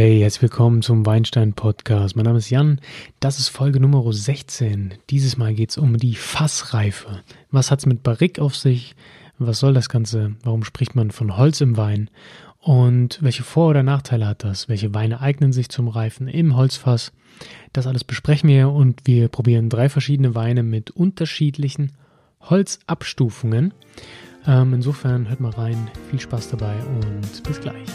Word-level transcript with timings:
Hey, 0.00 0.20
herzlich 0.20 0.42
willkommen 0.42 0.80
zum 0.80 1.04
Weinstein 1.06 1.54
Podcast. 1.54 2.14
Mein 2.14 2.24
Name 2.24 2.38
ist 2.38 2.50
Jan. 2.50 2.80
Das 3.18 3.40
ist 3.40 3.48
Folge 3.48 3.80
Nummer 3.80 4.04
16. 4.12 4.94
Dieses 5.10 5.36
Mal 5.36 5.54
geht 5.54 5.70
es 5.70 5.76
um 5.76 5.96
die 5.96 6.14
Fassreife. 6.14 7.24
Was 7.50 7.72
hat 7.72 7.80
es 7.80 7.86
mit 7.86 8.04
Barrique 8.04 8.40
auf 8.40 8.54
sich? 8.54 8.94
Was 9.40 9.58
soll 9.58 9.74
das 9.74 9.88
Ganze? 9.88 10.36
Warum 10.44 10.62
spricht 10.62 10.94
man 10.94 11.10
von 11.10 11.36
Holz 11.36 11.60
im 11.60 11.76
Wein? 11.76 12.10
Und 12.60 13.18
welche 13.22 13.42
Vor- 13.42 13.70
oder 13.70 13.82
Nachteile 13.82 14.28
hat 14.28 14.44
das? 14.44 14.68
Welche 14.68 14.94
Weine 14.94 15.20
eignen 15.20 15.52
sich 15.52 15.68
zum 15.68 15.88
Reifen 15.88 16.28
im 16.28 16.54
Holzfass? 16.54 17.10
Das 17.72 17.88
alles 17.88 18.04
besprechen 18.04 18.48
wir 18.48 18.70
und 18.70 19.00
wir 19.04 19.26
probieren 19.26 19.68
drei 19.68 19.88
verschiedene 19.88 20.36
Weine 20.36 20.62
mit 20.62 20.92
unterschiedlichen 20.92 21.90
Holzabstufungen. 22.42 23.74
Ähm, 24.46 24.74
insofern 24.74 25.28
hört 25.28 25.40
mal 25.40 25.50
rein, 25.50 25.90
viel 26.08 26.20
Spaß 26.20 26.50
dabei 26.50 26.76
und 26.84 27.42
bis 27.42 27.60
gleich. 27.60 27.88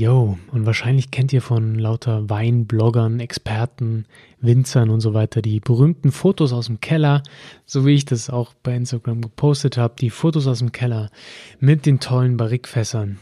Yo, 0.00 0.38
und 0.50 0.64
wahrscheinlich 0.64 1.10
kennt 1.10 1.30
ihr 1.30 1.42
von 1.42 1.74
lauter 1.74 2.30
Weinbloggern, 2.30 3.20
Experten, 3.20 4.06
Winzern 4.40 4.88
und 4.88 5.02
so 5.02 5.12
weiter 5.12 5.42
die 5.42 5.60
berühmten 5.60 6.10
Fotos 6.10 6.54
aus 6.54 6.68
dem 6.68 6.80
Keller, 6.80 7.22
so 7.66 7.84
wie 7.84 7.96
ich 7.96 8.06
das 8.06 8.30
auch 8.30 8.54
bei 8.62 8.74
Instagram 8.74 9.20
gepostet 9.20 9.76
habe, 9.76 9.96
die 10.00 10.08
Fotos 10.08 10.46
aus 10.46 10.60
dem 10.60 10.72
Keller 10.72 11.10
mit 11.58 11.84
den 11.84 12.00
tollen 12.00 12.38
Barrikfässern 12.38 13.18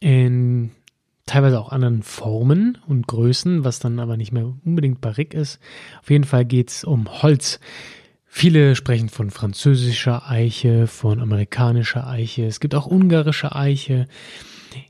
in 0.00 0.70
teilweise 1.26 1.60
auch 1.60 1.70
anderen 1.70 2.02
Formen 2.02 2.78
und 2.86 3.06
Größen, 3.08 3.62
was 3.62 3.78
dann 3.78 4.00
aber 4.00 4.16
nicht 4.16 4.32
mehr 4.32 4.54
unbedingt 4.64 5.02
Barrik 5.02 5.34
ist. 5.34 5.60
Auf 6.00 6.08
jeden 6.08 6.24
Fall 6.24 6.46
geht 6.46 6.70
es 6.70 6.82
um 6.82 7.22
Holz. 7.22 7.60
Viele 8.24 8.74
sprechen 8.74 9.10
von 9.10 9.28
französischer 9.28 10.30
Eiche, 10.30 10.86
von 10.86 11.20
amerikanischer 11.20 12.06
Eiche. 12.06 12.46
Es 12.46 12.58
gibt 12.58 12.74
auch 12.74 12.86
ungarische 12.86 13.54
Eiche. 13.54 14.08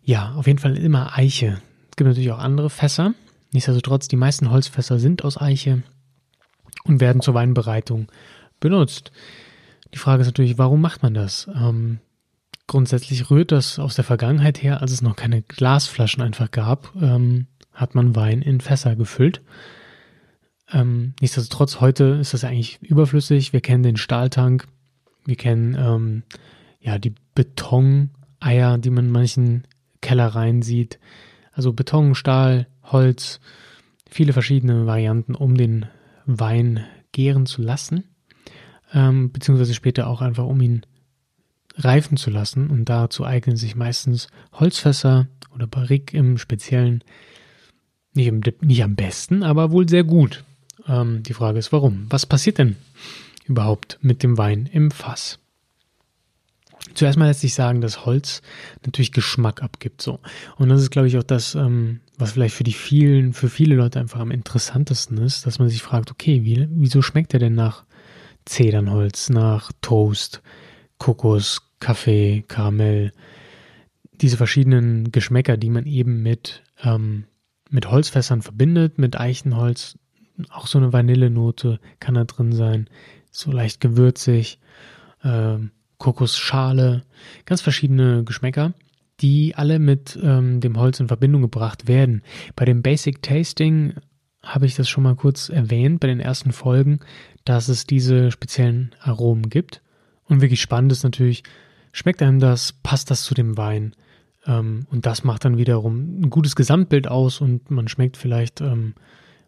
Ja, 0.03 0.33
auf 0.33 0.47
jeden 0.47 0.59
Fall 0.59 0.77
immer 0.77 1.17
Eiche. 1.17 1.61
Es 1.91 1.97
gibt 1.97 2.09
natürlich 2.09 2.31
auch 2.33 2.39
andere 2.39 2.71
Fässer. 2.71 3.15
Nichtsdestotrotz, 3.53 4.09
die 4.09 4.17
meisten 4.17 4.51
Holzfässer 4.51 4.99
sind 4.99 5.25
aus 5.25 5.41
Eiche 5.41 5.83
und 6.85 7.01
werden 7.01 7.21
zur 7.21 7.35
Weinbereitung 7.35 8.11
benutzt. 8.61 9.13
Die 9.93 9.99
Frage 9.99 10.23
ist 10.23 10.29
natürlich, 10.29 10.59
warum 10.59 10.81
macht 10.81 11.03
man 11.03 11.15
das? 11.15 11.49
Ähm, 11.55 11.99
grundsätzlich 12.67 13.31
rührt 13.31 13.53
das 13.53 13.79
aus 13.79 13.95
der 13.95 14.05
Vergangenheit 14.05 14.63
her, 14.63 14.81
als 14.81 14.93
es 14.93 15.03
noch 15.03 15.17
keine 15.17 15.43
Glasflaschen 15.43 16.23
einfach 16.23 16.51
gab, 16.51 16.95
ähm, 17.01 17.47
hat 17.73 17.95
man 17.95 18.17
Wein 18.17 18.41
in 18.41 18.61
Fässer 18.61 18.97
gefüllt. 18.97 19.43
Ähm, 20.73 21.15
nichtsdestotrotz, 21.21 21.81
heute 21.81 22.05
ist 22.21 22.33
das 22.33 22.45
eigentlich 22.45 22.81
überflüssig. 22.83 23.53
Wir 23.53 23.61
kennen 23.61 23.83
den 23.83 23.97
Stahltank, 23.97 24.67
wir 25.27 25.37
kennen 25.37 25.77
ähm, 25.79 26.23
ja 26.81 26.99
die 26.99 27.15
Betoneier, 27.35 28.79
die 28.79 28.91
man 28.91 29.07
in 29.07 29.11
manchen 29.11 29.65
Kellereien 30.03 30.61
sieht. 30.61 30.99
Also 31.53 31.73
Beton, 31.73 32.15
Stahl, 32.15 32.67
Holz, 32.83 33.41
viele 34.09 34.35
verschiedene 34.35 34.87
Varianten, 34.87 35.35
um 35.35 35.57
den 35.57 35.87
Wein 36.27 36.85
gären 37.13 37.47
zu 37.47 37.63
lassen, 37.63 38.05
ähm, 38.93 39.33
beziehungsweise 39.33 39.75
später 39.75 40.07
auch 40.07 40.21
einfach 40.21 40.45
um 40.45 40.61
ihn 40.61 40.83
reifen 41.77 42.17
zu 42.19 42.31
lassen. 42.31 42.69
Und 42.69 42.87
dazu 42.87 43.25
eignen 43.25 43.57
sich 43.57 43.75
meistens 43.77 44.29
Holzfässer 44.53 45.29
oder 45.55 45.67
Barrique 45.67 46.17
im 46.17 46.39
Speziellen 46.39 47.03
nicht, 48.15 48.27
im, 48.27 48.43
nicht 48.61 48.83
am 48.85 48.95
besten, 48.95 49.43
aber 49.43 49.71
wohl 49.71 49.89
sehr 49.89 50.05
gut. 50.05 50.45
Ähm, 50.87 51.23
die 51.23 51.35
Frage 51.35 51.59
ist, 51.59 51.73
warum? 51.73 52.07
Was 52.11 52.27
passiert 52.27 52.59
denn 52.59 52.77
überhaupt 53.47 53.99
mit 54.03 54.23
dem 54.23 54.37
Wein 54.39 54.69
im 54.71 54.91
Fass? 54.91 55.39
Zuerst 56.95 57.19
mal 57.19 57.27
lässt 57.27 57.41
sich 57.41 57.55
sagen, 57.55 57.81
dass 57.81 58.05
Holz 58.07 58.43
natürlich 58.85 59.13
Geschmack 59.13 59.63
abgibt, 59.63 60.03
so. 60.03 60.21
Und 60.57 60.69
das 60.69 60.83
ist, 60.83 60.91
glaube 60.91 61.09
ich, 61.09 61.19
auch 61.19 61.23
das, 61.23 61.55
ähm, 61.55 62.01
was 62.19 62.33
vielleicht 62.33 62.55
für 62.55 62.65
die 62.65 62.73
vielen, 62.73 63.33
für 63.33 63.49
viele 63.49 63.75
Leute 63.75 64.01
einfach 64.01 64.21
am 64.21 64.31
interessantesten 64.31 65.19
ist, 65.19 65.47
dass 65.47 65.59
man 65.59 65.69
sich 65.69 65.83
fragt, 65.83 66.11
okay, 66.11 66.45
wie, 66.45 66.69
wieso 66.71 67.03
schmeckt 67.03 67.35
er 67.35 67.41
denn 67.41 67.55
nach 67.55 67.85
Zedernholz, 68.45 69.31
nach 69.31 69.73
Toast, 69.81 70.43
Kokos, 70.99 71.71
Kaffee, 71.81 72.45
Karamell, 72.47 73.13
diese 74.13 74.37
verschiedenen 74.37 75.11
Geschmäcker, 75.11 75.57
die 75.57 75.71
man 75.71 75.87
eben 75.87 76.23
mit, 76.23 76.63
ähm, 76.83 77.25
mit 77.71 77.91
Holzfässern 77.91 78.43
verbindet, 78.43 78.99
mit 78.99 79.19
Eichenholz, 79.19 79.99
auch 80.51 80.67
so 80.67 80.79
eine 80.79 80.93
Vanillenote 80.93 81.81
kann 82.01 82.15
da 82.15 82.25
drin 82.25 82.53
sein, 82.53 82.89
so 83.31 83.51
leicht 83.51 83.81
gewürzig, 83.81 84.61
ähm, 85.25 85.71
Kokosschale, 86.03 87.05
ganz 87.47 87.61
verschiedene 87.61 88.25
Geschmäcker, 88.25 88.75
die 89.21 89.55
alle 89.55 89.79
mit 89.79 90.19
ähm, 90.21 90.61
dem 90.61 90.77
Holz 90.77 90.99
in 90.99 91.07
Verbindung 91.07 91.43
gebracht 91.43 91.87
werden. 91.87 92.23
Bei 92.57 92.65
dem 92.65 92.83
Basic 92.83 93.23
Tasting 93.23 93.95
habe 94.43 94.67
ich 94.67 94.75
das 94.75 94.89
schon 94.89 95.05
mal 95.05 95.15
kurz 95.15 95.49
erwähnt 95.49 96.01
bei 96.01 96.09
den 96.09 96.19
ersten 96.19 96.51
Folgen, 96.51 96.99
dass 97.45 97.69
es 97.69 97.87
diese 97.87 98.33
speziellen 98.33 98.91
Aromen 99.01 99.49
gibt. 99.49 99.81
Und 100.25 100.41
wirklich 100.41 100.61
spannend 100.61 100.91
ist 100.91 101.05
natürlich, 101.05 101.45
schmeckt 101.93 102.21
einem 102.21 102.41
das, 102.41 102.73
passt 102.73 103.13
das 103.13 103.23
zu 103.23 103.35
dem 103.35 103.57
Wein? 103.57 103.95
Ähm, 104.45 104.89
und 104.91 105.07
das 105.07 105.23
macht 105.23 105.45
dann 105.45 105.57
wiederum 105.57 106.21
ein 106.21 106.31
gutes 106.31 106.57
Gesamtbild 106.57 107.07
aus 107.07 107.41
und 107.41 107.71
man 107.71 107.87
schmeckt 107.87 108.17
vielleicht, 108.17 108.61
ähm, 108.61 108.95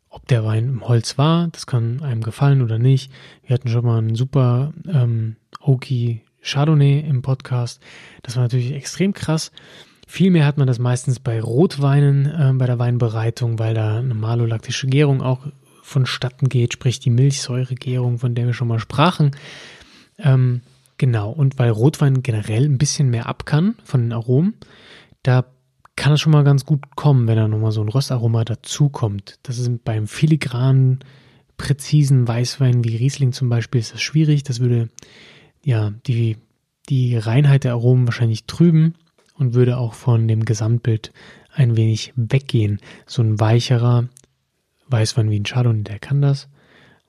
ob 0.08 0.28
der 0.28 0.44
Wein 0.44 0.68
im 0.68 0.86
Holz 0.86 1.18
war. 1.18 1.48
Das 1.48 1.66
kann 1.66 2.00
einem 2.00 2.22
gefallen 2.22 2.62
oder 2.62 2.78
nicht. 2.78 3.10
Wir 3.42 3.54
hatten 3.54 3.68
schon 3.68 3.84
mal 3.84 3.98
einen 3.98 4.14
super 4.14 4.72
ähm, 4.86 5.34
Oki 5.60 6.22
Chardonnay 6.44 7.00
im 7.00 7.22
Podcast. 7.22 7.80
Das 8.22 8.36
war 8.36 8.44
natürlich 8.44 8.72
extrem 8.72 9.12
krass. 9.12 9.50
Vielmehr 10.06 10.46
hat 10.46 10.58
man 10.58 10.66
das 10.66 10.78
meistens 10.78 11.18
bei 11.18 11.40
Rotweinen 11.40 12.26
äh, 12.26 12.52
bei 12.54 12.66
der 12.66 12.78
Weinbereitung, 12.78 13.58
weil 13.58 13.74
da 13.74 13.98
eine 13.98 14.14
malolaktische 14.14 14.86
Gärung 14.86 15.22
auch 15.22 15.46
vonstatten 15.82 16.48
geht, 16.48 16.72
sprich 16.74 17.00
die 17.00 17.10
Milchsäuregärung, 17.10 18.18
von 18.18 18.34
der 18.34 18.46
wir 18.46 18.54
schon 18.54 18.68
mal 18.68 18.78
sprachen. 18.78 19.32
Ähm, 20.18 20.60
genau, 20.98 21.30
und 21.30 21.58
weil 21.58 21.70
Rotwein 21.70 22.22
generell 22.22 22.64
ein 22.64 22.78
bisschen 22.78 23.10
mehr 23.10 23.26
ab 23.26 23.46
kann 23.46 23.74
von 23.84 24.02
den 24.02 24.12
Aromen, 24.12 24.54
da 25.22 25.44
kann 25.96 26.12
es 26.12 26.20
schon 26.20 26.32
mal 26.32 26.44
ganz 26.44 26.64
gut 26.64 26.96
kommen, 26.96 27.26
wenn 27.26 27.36
da 27.36 27.48
nochmal 27.48 27.72
so 27.72 27.80
ein 27.80 27.88
Röstaroma 27.88 28.44
dazukommt. 28.44 29.38
Das 29.42 29.58
ist 29.58 29.84
beim 29.84 30.06
filigranen, 30.06 31.00
präzisen 31.56 32.26
Weißwein 32.26 32.84
wie 32.84 32.96
Riesling 32.96 33.32
zum 33.32 33.48
Beispiel 33.48 33.80
ist 33.80 33.94
das 33.94 34.02
schwierig. 34.02 34.42
Das 34.42 34.60
würde 34.60 34.88
ja, 35.64 35.92
die, 36.06 36.36
die 36.88 37.16
Reinheit 37.16 37.64
der 37.64 37.72
Aromen 37.72 38.06
wahrscheinlich 38.06 38.44
trüben 38.44 38.94
und 39.36 39.54
würde 39.54 39.78
auch 39.78 39.94
von 39.94 40.28
dem 40.28 40.44
Gesamtbild 40.44 41.12
ein 41.52 41.76
wenig 41.76 42.12
weggehen. 42.16 42.80
So 43.06 43.22
ein 43.22 43.40
weicherer 43.40 44.08
Weißwein 44.88 45.30
wie 45.30 45.40
ein 45.40 45.44
Chardonnay, 45.44 45.82
der 45.82 45.98
kann 45.98 46.20
das. 46.20 46.48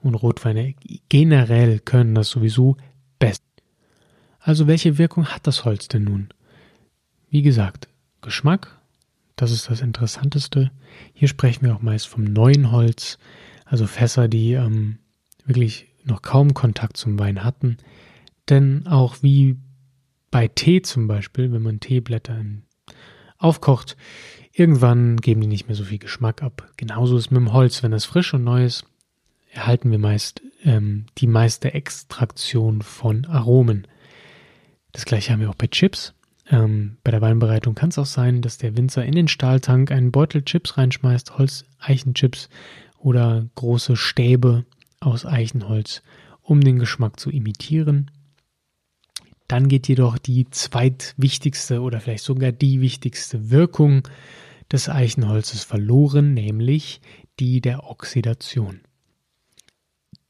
Und 0.01 0.15
Rotweine 0.15 0.75
generell 1.09 1.79
können 1.79 2.15
das 2.15 2.29
sowieso 2.29 2.77
best. 3.19 3.43
Also 4.39 4.67
welche 4.67 4.97
Wirkung 4.97 5.25
hat 5.27 5.47
das 5.47 5.65
Holz 5.65 5.87
denn 5.87 6.03
nun? 6.03 6.29
Wie 7.29 7.41
gesagt, 7.41 7.89
Geschmack, 8.21 8.79
das 9.35 9.51
ist 9.51 9.69
das 9.69 9.81
Interessanteste. 9.81 10.71
Hier 11.13 11.27
sprechen 11.27 11.65
wir 11.65 11.75
auch 11.75 11.81
meist 11.81 12.07
vom 12.07 12.23
neuen 12.23 12.71
Holz, 12.71 13.17
also 13.65 13.87
Fässer, 13.87 14.27
die 14.27 14.53
ähm, 14.53 14.99
wirklich 15.45 15.87
noch 16.03 16.21
kaum 16.21 16.53
Kontakt 16.53 16.97
zum 16.97 17.17
Wein 17.19 17.43
hatten. 17.43 17.77
Denn 18.49 18.87
auch 18.87 19.17
wie 19.21 19.57
bei 20.31 20.47
Tee 20.47 20.81
zum 20.81 21.07
Beispiel, 21.07 21.51
wenn 21.51 21.61
man 21.61 21.79
Teeblätter 21.79 22.43
aufkocht, 23.37 23.97
irgendwann 24.51 25.17
geben 25.17 25.41
die 25.41 25.47
nicht 25.47 25.67
mehr 25.67 25.75
so 25.75 25.85
viel 25.85 25.99
Geschmack 25.99 26.43
ab. 26.43 26.71
Genauso 26.77 27.17
ist 27.17 27.31
mit 27.31 27.39
dem 27.39 27.53
Holz. 27.53 27.83
Wenn 27.83 27.91
das 27.91 28.05
frisch 28.05 28.33
und 28.33 28.43
neu 28.43 28.65
ist, 28.65 28.85
erhalten 29.51 29.91
wir 29.91 29.99
meist 29.99 30.41
ähm, 30.63 31.05
die 31.17 31.27
meiste 31.27 31.73
Extraktion 31.73 32.81
von 32.81 33.25
Aromen. 33.25 33.87
Das 34.91 35.05
gleiche 35.05 35.31
haben 35.31 35.39
wir 35.39 35.49
auch 35.49 35.55
bei 35.55 35.67
Chips. 35.67 36.13
Ähm, 36.49 36.97
bei 37.03 37.11
der 37.11 37.21
Weinbereitung 37.21 37.75
kann 37.75 37.89
es 37.89 37.97
auch 37.97 38.05
sein, 38.05 38.41
dass 38.41 38.57
der 38.57 38.77
Winzer 38.77 39.03
in 39.03 39.15
den 39.15 39.27
Stahltank 39.27 39.91
einen 39.91 40.11
Beutel 40.11 40.43
Chips 40.43 40.77
reinschmeißt, 40.77 41.37
Holz-Eichenchips 41.37 42.49
oder 42.99 43.45
große 43.55 43.95
Stäbe 43.95 44.65
aus 44.99 45.25
Eichenholz, 45.25 46.01
um 46.41 46.61
den 46.61 46.79
Geschmack 46.79 47.19
zu 47.19 47.29
imitieren. 47.29 48.11
Dann 49.47 49.67
geht 49.67 49.87
jedoch 49.87 50.17
die 50.17 50.49
zweitwichtigste 50.49 51.81
oder 51.81 51.99
vielleicht 51.99 52.23
sogar 52.23 52.51
die 52.51 52.81
wichtigste 52.81 53.51
Wirkung 53.51 54.07
des 54.71 54.89
Eichenholzes 54.89 55.63
verloren, 55.63 56.33
nämlich 56.33 57.01
die 57.39 57.61
der 57.61 57.89
Oxidation. 57.89 58.81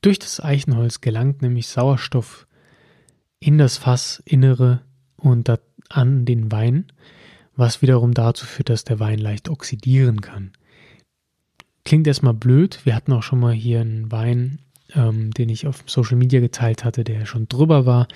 Durch 0.02 0.20
das 0.20 0.40
Eichenholz 0.40 1.02
gelangt 1.02 1.42
nämlich 1.42 1.68
Sauerstoff 1.68 2.48
in 3.40 3.58
das 3.58 3.78
Fassinnere 3.78 4.82
und 5.16 5.52
an 5.90 6.26
den 6.26 6.52
Wein, 6.52 6.92
was 7.56 7.82
wiederum 7.82 8.14
dazu 8.14 8.46
führt, 8.46 8.70
dass 8.70 8.84
der 8.84 9.00
Wein 9.00 9.20
leicht 9.20 9.50
oxidieren 9.50 10.22
kann. 10.22 10.52
Klingt 11.84 12.08
erstmal 12.08 12.34
blöd. 12.34 12.80
Wir 12.86 12.96
hatten 12.96 13.14
auch 13.14 13.24
schon 13.24 13.40
mal 13.40 13.54
hier 13.54 13.82
einen 13.82 14.12
Wein, 14.12 14.60
ähm, 14.94 15.32
den 15.32 15.50
ich 15.50 15.68
auf 15.68 15.84
Social 15.86 16.18
Media 16.18 16.40
geteilt 16.40 16.84
hatte, 16.84 17.04
der 17.04 17.26
schon 17.26 17.48
drüber 17.48 17.86
war. 17.86 18.08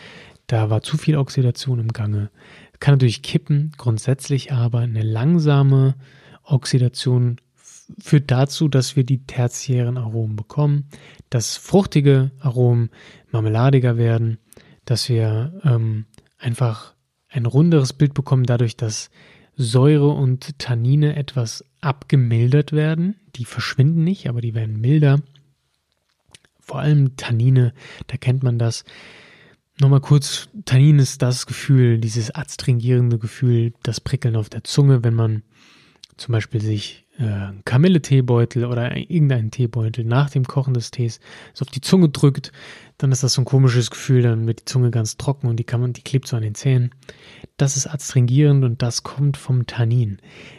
Da 0.50 0.72
war 0.72 0.82
zu 0.82 0.98
viel 0.98 1.16
Oxidation 1.16 1.80
im 1.80 1.90
Gange. 1.90 2.32
Kann 2.80 2.96
natürlich 2.96 3.22
kippen, 3.22 3.72
grundsätzlich 3.78 4.52
aber 4.52 4.80
eine 4.80 5.04
langsame 5.04 5.94
Oxidation 6.44 7.38
führt 8.00 8.32
dazu, 8.32 8.68
dass 8.68 8.96
wir 8.96 9.04
die 9.04 9.26
tertiären 9.26 9.98
Aromen 9.98 10.36
bekommen, 10.36 10.90
dass 11.30 11.56
fruchtige 11.56 12.32
Aromen 12.40 12.90
marmeladiger 13.32 13.98
werden, 13.98 14.40
dass 14.86 15.08
wir 15.08 15.54
ähm, 15.64 16.06
einfach 16.40 16.96
ein 17.30 17.46
runderes 17.46 17.94
Bild 17.94 18.16
bekommen, 18.16 18.46
dadurch, 18.46 18.76
dass 18.76 19.12
Säure 19.56 20.10
und 20.10 20.58
Tannine 20.58 21.16
etwas 21.16 21.64
abgemildert 21.80 22.72
werden. 22.72 23.18
Die 23.36 23.46
verschwinden 23.46 24.04
nicht, 24.04 24.28
aber 24.28 24.42
die 24.42 24.56
werden 24.56 24.82
milder. 24.82 25.22
Vor 26.60 26.80
allem 26.80 27.18
Tannine, 27.18 27.74
da 28.08 28.18
kennt 28.18 28.42
man 28.42 28.58
das. 28.58 28.84
Nochmal 29.82 30.02
kurz, 30.02 30.50
Tannin 30.66 31.00
ist 31.00 31.22
das 31.22 31.46
Gefühl, 31.46 32.00
dieses 32.00 32.32
adstringierende 32.32 33.18
Gefühl, 33.18 33.72
das 33.82 34.02
Prickeln 34.02 34.36
auf 34.36 34.50
der 34.50 34.66
Zunge, 34.66 35.06
wenn 35.06 35.14
man 35.14 35.42
zum 36.18 36.34
Beispiel 36.34 36.60
sich 36.60 37.06
äh, 37.18 37.54
Kamille-Teebeutel 37.64 38.66
oder 38.66 38.98
irgendeinen 38.98 39.52
Teebeutel 39.52 40.04
nach 40.04 40.30
dem 40.32 40.44
Kochen 40.44 40.74
des 40.74 40.92
Tees 40.92 41.22
so 41.54 41.64
auf 41.64 41.72
die 41.72 41.80
Zunge 41.80 42.10
drückt, 42.10 42.52
dann 42.98 43.14
ist 43.14 43.24
das 43.24 43.34
so 43.34 43.42
ein 43.42 43.46
komisches 43.46 43.90
Gefühl, 43.90 44.22
dann 44.22 44.48
wird 44.48 44.60
die 44.60 44.66
Zunge 44.66 44.92
ganz 44.92 45.16
trocken 45.16 45.48
und 45.48 45.56
die 45.56 45.64
kann 45.64 45.80
man, 45.80 45.94
die 45.94 46.02
klebt 46.02 46.28
so 46.28 46.36
an 46.36 46.44
den 46.44 46.56
Zähnen. 46.56 46.92
Das 47.56 47.78
ist 47.78 47.88
adstringierend 47.88 48.66
und 48.66 48.82
das 48.82 49.04
kommt 49.04 49.38
vom 49.38 49.66
Tannin. 49.66 50.18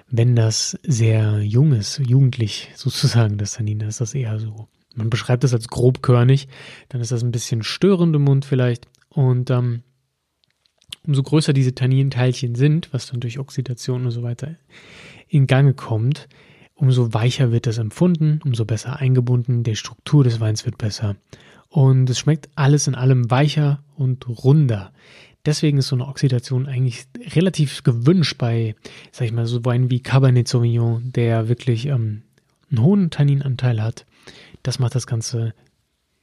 Wenn 0.09 0.35
das 0.35 0.79
sehr 0.83 1.41
jung 1.43 1.73
ist, 1.73 1.99
jugendlich 1.99 2.71
sozusagen 2.75 3.37
das 3.37 3.53
Tannin, 3.53 3.81
dann 3.81 3.91
ist 3.91 4.01
das 4.01 4.15
eher 4.15 4.39
so. 4.39 4.67
Man 4.95 5.11
beschreibt 5.11 5.45
das 5.45 5.55
als 5.55 5.69
grobkörnig, 5.69 6.49
dann 6.89 7.03
ist 7.03 7.13
das 7.13 7.23
ein 7.23 7.33
bisschen 7.33 7.63
störend 7.63 8.17
im 8.17 8.23
Mund 8.23 8.45
vielleicht 8.47 8.90
und 9.11 9.51
ähm, 9.51 9.83
umso 11.07 11.23
größer 11.23 11.53
diese 11.53 11.75
Tanninteilchen 11.75 12.55
sind, 12.55 12.93
was 12.93 13.07
dann 13.07 13.21
durch 13.21 13.39
Oxidation 13.39 14.05
und 14.05 14.11
so 14.11 14.23
weiter 14.23 14.57
in 15.29 15.47
Gange 15.47 15.75
kommt, 15.75 16.29
umso 16.75 17.13
weicher 17.13 17.53
wird 17.53 17.67
das 17.67 17.79
empfunden, 17.79 18.41
umso 18.45 18.65
besser 18.65 18.97
eingebunden, 18.97 19.63
die 19.63 19.77
Struktur 19.77 20.25
des 20.25 20.41
Weins 20.41 20.65
wird 20.65 20.79
besser 20.79 21.17
und 21.71 22.11
es 22.11 22.19
schmeckt 22.19 22.49
alles 22.57 22.87
in 22.89 22.95
allem 22.95 23.31
weicher 23.31 23.83
und 23.97 24.27
runder. 24.29 24.93
Deswegen 25.47 25.79
ist 25.79 25.89
so 25.89 25.97
eine 25.97 26.07
Oxidation 26.07 26.67
eigentlich 26.67 27.07
relativ 27.35 27.83
gewünscht 27.83 28.37
bei, 28.37 28.75
sag 29.11 29.27
ich 29.27 29.33
mal, 29.33 29.47
so 29.47 29.65
Weinen 29.65 29.91
wie 29.91 30.01
Cabernet 30.01 30.49
Sauvignon, 30.49 31.13
der 31.13 31.49
wirklich 31.49 31.87
ähm, 31.87 32.23
einen 32.71 32.83
hohen 32.83 33.11
Tanninanteil 33.11 33.83
hat. 33.83 34.05
Das 34.63 34.79
macht 34.79 34.95
das 34.95 35.07
Ganze 35.07 35.55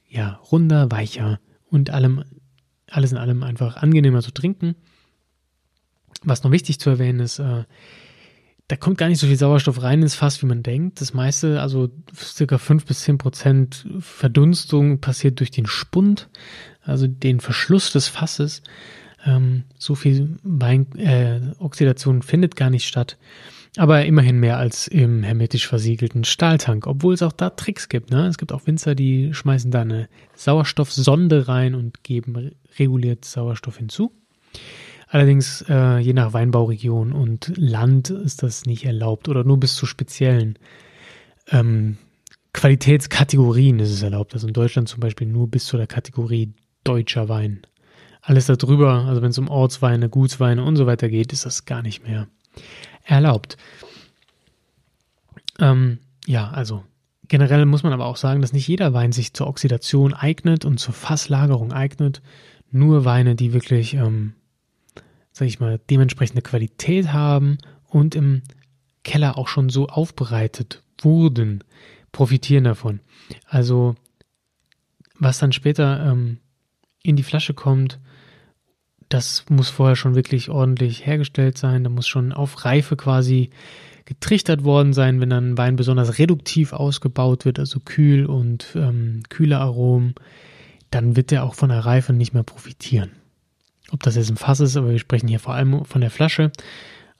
ja 0.08 0.40
runder, 0.52 0.90
weicher 0.90 1.40
und 1.68 1.90
allem, 1.90 2.22
alles 2.90 3.12
in 3.12 3.18
allem 3.18 3.42
einfach 3.42 3.76
angenehmer 3.76 4.22
zu 4.22 4.32
trinken. 4.32 4.74
Was 6.22 6.42
noch 6.42 6.50
wichtig 6.50 6.80
zu 6.80 6.90
erwähnen 6.90 7.20
ist, 7.20 7.38
äh, 7.38 7.64
da 8.68 8.76
kommt 8.76 8.98
gar 8.98 9.08
nicht 9.08 9.18
so 9.18 9.26
viel 9.26 9.36
Sauerstoff 9.36 9.82
rein 9.82 10.02
ins 10.02 10.14
Fass, 10.14 10.42
wie 10.42 10.46
man 10.46 10.62
denkt. 10.62 11.00
Das 11.00 11.14
meiste, 11.14 11.62
also 11.62 11.90
circa 12.14 12.58
fünf 12.58 12.84
bis 12.84 13.00
zehn 13.00 13.16
Prozent 13.16 13.86
Verdunstung 13.98 15.00
passiert 15.00 15.40
durch 15.40 15.50
den 15.50 15.64
Spund, 15.64 16.28
also 16.82 17.06
den 17.06 17.40
Verschluss 17.40 17.92
des 17.92 18.08
Fasses. 18.08 18.62
Ähm, 19.24 19.64
so 19.78 19.94
viel 19.94 20.38
Wein, 20.42 20.86
äh, 20.96 21.40
Oxidation 21.58 22.20
findet 22.20 22.56
gar 22.56 22.68
nicht 22.68 22.86
statt. 22.86 23.16
Aber 23.78 24.04
immerhin 24.04 24.40
mehr 24.40 24.58
als 24.58 24.88
im 24.88 25.22
hermetisch 25.22 25.68
versiegelten 25.68 26.24
Stahltank, 26.24 26.88
obwohl 26.88 27.14
es 27.14 27.22
auch 27.22 27.30
da 27.30 27.50
Tricks 27.50 27.88
gibt. 27.88 28.10
Ne? 28.10 28.26
Es 28.26 28.36
gibt 28.36 28.50
auch 28.50 28.66
Winzer, 28.66 28.96
die 28.96 29.32
schmeißen 29.32 29.70
da 29.70 29.82
eine 29.82 30.08
Sauerstoffsonde 30.34 31.46
rein 31.46 31.76
und 31.76 32.02
geben 32.02 32.56
reguliert 32.76 33.24
Sauerstoff 33.24 33.76
hinzu. 33.76 34.10
Allerdings 35.06 35.64
äh, 35.68 35.98
je 35.98 36.12
nach 36.12 36.32
Weinbauregion 36.32 37.12
und 37.12 37.52
Land 37.56 38.10
ist 38.10 38.42
das 38.42 38.66
nicht 38.66 38.84
erlaubt 38.84 39.28
oder 39.28 39.44
nur 39.44 39.60
bis 39.60 39.76
zu 39.76 39.86
speziellen 39.86 40.58
ähm, 41.48 41.98
Qualitätskategorien 42.52 43.78
ist 43.78 43.92
es 43.92 44.02
erlaubt. 44.02 44.34
Also 44.34 44.48
in 44.48 44.54
Deutschland 44.54 44.88
zum 44.88 44.98
Beispiel 44.98 45.28
nur 45.28 45.48
bis 45.48 45.66
zu 45.66 45.76
der 45.76 45.86
Kategorie 45.86 46.52
deutscher 46.82 47.28
Wein. 47.28 47.62
Alles 48.22 48.46
darüber, 48.46 49.04
also 49.04 49.22
wenn 49.22 49.30
es 49.30 49.38
um 49.38 49.46
Ortsweine, 49.46 50.08
Gutsweine 50.08 50.64
und 50.64 50.74
so 50.74 50.86
weiter 50.86 51.08
geht, 51.08 51.32
ist 51.32 51.46
das 51.46 51.64
gar 51.64 51.82
nicht 51.82 52.02
mehr 52.02 52.26
erlaubt. 53.08 53.56
Ähm, 55.58 55.98
ja, 56.26 56.48
also 56.50 56.84
generell 57.26 57.66
muss 57.66 57.82
man 57.82 57.92
aber 57.92 58.06
auch 58.06 58.16
sagen, 58.16 58.40
dass 58.40 58.52
nicht 58.52 58.68
jeder 58.68 58.92
Wein 58.92 59.12
sich 59.12 59.34
zur 59.34 59.48
Oxidation 59.48 60.14
eignet 60.14 60.64
und 60.64 60.78
zur 60.78 60.94
Fasslagerung 60.94 61.72
eignet. 61.72 62.22
Nur 62.70 63.04
Weine, 63.04 63.34
die 63.34 63.52
wirklich 63.52 63.94
ähm, 63.94 64.34
sag 65.38 65.46
ich 65.46 65.60
mal, 65.60 65.80
dementsprechende 65.88 66.42
Qualität 66.42 67.12
haben 67.12 67.58
und 67.86 68.16
im 68.16 68.42
Keller 69.04 69.38
auch 69.38 69.46
schon 69.46 69.68
so 69.68 69.86
aufbereitet 69.86 70.82
wurden, 71.00 71.62
profitieren 72.10 72.64
davon. 72.64 73.00
Also 73.46 73.94
was 75.14 75.38
dann 75.38 75.52
später 75.52 76.04
ähm, 76.04 76.38
in 77.02 77.14
die 77.14 77.22
Flasche 77.22 77.54
kommt, 77.54 78.00
das 79.08 79.44
muss 79.48 79.70
vorher 79.70 79.96
schon 79.96 80.14
wirklich 80.14 80.50
ordentlich 80.50 81.06
hergestellt 81.06 81.58
sein. 81.58 81.84
Da 81.84 81.90
muss 81.90 82.06
schon 82.06 82.32
auf 82.32 82.64
Reife 82.64 82.96
quasi 82.96 83.50
getrichtert 84.04 84.64
worden 84.64 84.92
sein, 84.92 85.20
wenn 85.20 85.30
dann 85.30 85.58
Wein 85.58 85.76
besonders 85.76 86.18
reduktiv 86.18 86.72
ausgebaut 86.72 87.44
wird, 87.44 87.58
also 87.58 87.80
kühl 87.80 88.26
und 88.26 88.68
ähm, 88.74 89.22
kühle 89.28 89.58
Aromen, 89.58 90.14
dann 90.90 91.16
wird 91.16 91.30
er 91.32 91.44
auch 91.44 91.54
von 91.54 91.68
der 91.68 91.80
Reife 91.80 92.12
nicht 92.12 92.32
mehr 92.32 92.42
profitieren 92.42 93.10
ob 93.90 94.02
das 94.02 94.16
jetzt 94.16 94.30
ein 94.30 94.36
Fass 94.36 94.60
ist, 94.60 94.76
aber 94.76 94.90
wir 94.90 94.98
sprechen 94.98 95.28
hier 95.28 95.40
vor 95.40 95.54
allem 95.54 95.84
von 95.84 96.00
der 96.00 96.10
Flasche. 96.10 96.52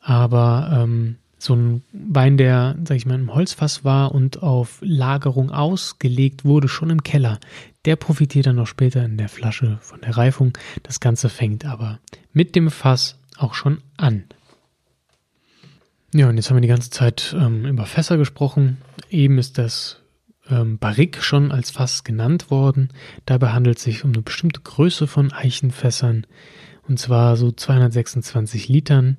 Aber 0.01 0.71
ähm, 0.73 1.17
so 1.39 1.55
ein 1.55 1.83
Wein, 1.93 2.37
der, 2.37 2.77
sag 2.85 2.97
ich 2.97 3.07
mal, 3.07 3.15
im 3.15 3.35
Holzfass 3.35 3.85
war 3.85 4.13
und 4.13 4.43
auf 4.43 4.79
Lagerung 4.81 5.51
ausgelegt 5.51 6.45
wurde, 6.45 6.69
schon 6.69 6.91
im 6.91 7.03
Keller, 7.03 7.39
der 7.85 7.97
profitiert 7.97 8.47
dann 8.47 8.57
noch 8.57 8.67
später 8.67 9.05
in 9.05 9.17
der 9.17 9.29
Flasche 9.29 9.79
von 9.81 10.01
der 10.01 10.17
Reifung. 10.17 10.59
Das 10.83 11.01
Ganze 11.01 11.29
fängt 11.29 11.65
aber 11.65 12.01
mit 12.33 12.57
dem 12.57 12.71
Fass 12.71 13.19
auch 13.37 13.55
schon 13.55 13.79
an. 13.97 14.25
Ja, 16.13 16.29
und 16.29 16.37
jetzt 16.37 16.49
haben 16.49 16.57
wir 16.57 16.63
die 16.63 16.69
ganze 16.69 16.91
Zeit 16.91 17.37
ähm, 17.39 17.67
über 17.67 17.87
Fässer 17.87 18.17
gesprochen. 18.17 18.79
Eben 19.11 19.39
ist 19.39 19.59
das 19.59 20.03
ähm, 20.51 20.79
Barrique 20.79 21.23
schon 21.23 21.53
als 21.53 21.71
Fass 21.71 22.03
genannt 22.03 22.51
worden. 22.51 22.89
Dabei 23.27 23.51
handelt 23.51 23.79
es 23.79 23.85
sich 23.85 24.05
um 24.05 24.11
eine 24.11 24.23
bestimmte 24.23 24.61
Größe 24.61 25.07
von 25.07 25.33
Eichenfässern, 25.33 26.27
und 26.89 26.99
zwar 26.99 27.37
so 27.37 27.53
226 27.53 28.69
Litern. 28.69 29.19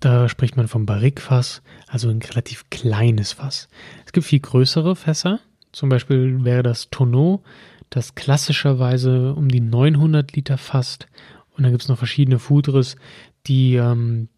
Da 0.00 0.28
spricht 0.28 0.56
man 0.56 0.68
vom 0.68 0.86
Barrique-Fass, 0.86 1.62
also 1.88 2.08
ein 2.08 2.22
relativ 2.22 2.70
kleines 2.70 3.32
Fass. 3.32 3.68
Es 4.06 4.12
gibt 4.12 4.26
viel 4.26 4.40
größere 4.40 4.94
Fässer, 4.94 5.40
zum 5.72 5.88
Beispiel 5.88 6.44
wäre 6.44 6.62
das 6.62 6.90
Tonneau, 6.90 7.42
das 7.90 8.14
klassischerweise 8.14 9.34
um 9.34 9.48
die 9.48 9.60
900 9.60 10.32
Liter 10.34 10.58
fasst. 10.58 11.06
Und 11.56 11.62
dann 11.64 11.72
gibt 11.72 11.82
es 11.82 11.88
noch 11.88 11.98
verschiedene 11.98 12.38
Foudres, 12.38 12.96
die 13.46 13.74
ähm, 13.74 14.28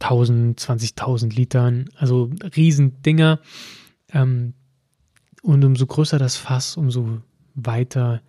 1000, 0.00 0.60
20.000 0.60 1.34
Litern, 1.34 1.88
also 1.96 2.30
Riesendinger. 2.56 3.40
Ähm, 4.12 4.54
und 5.42 5.64
umso 5.64 5.86
größer 5.86 6.18
das 6.18 6.36
Fass, 6.36 6.76
umso 6.76 7.22
weiter 7.54 8.20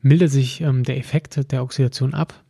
mildert 0.00 0.30
sich 0.30 0.60
ähm, 0.60 0.84
der 0.84 0.98
Effekt 0.98 1.52
der 1.52 1.62
Oxidation 1.62 2.14
ab, 2.14 2.42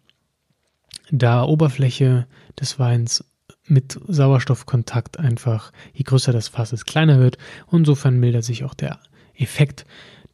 da 1.10 1.44
Oberfläche 1.44 2.26
des 2.58 2.78
Weins 2.78 3.24
mit 3.66 3.98
Sauerstoffkontakt 4.06 5.18
einfach, 5.18 5.72
je 5.92 6.02
größer 6.02 6.32
das 6.32 6.48
Fass 6.48 6.72
ist, 6.72 6.84
kleiner 6.84 7.18
wird. 7.18 7.38
Und 7.66 7.80
insofern 7.80 8.18
mildert 8.18 8.44
sich 8.44 8.64
auch 8.64 8.74
der 8.74 8.98
Effekt 9.34 9.86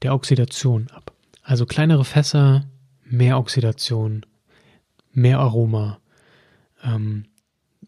der 0.03 0.15
Oxidation 0.15 0.89
ab. 0.93 1.13
Also 1.43 1.67
kleinere 1.67 2.05
Fässer, 2.05 2.67
mehr 3.05 3.39
Oxidation, 3.39 4.25
mehr 5.13 5.39
Aroma. 5.39 5.99
Ähm, 6.83 7.25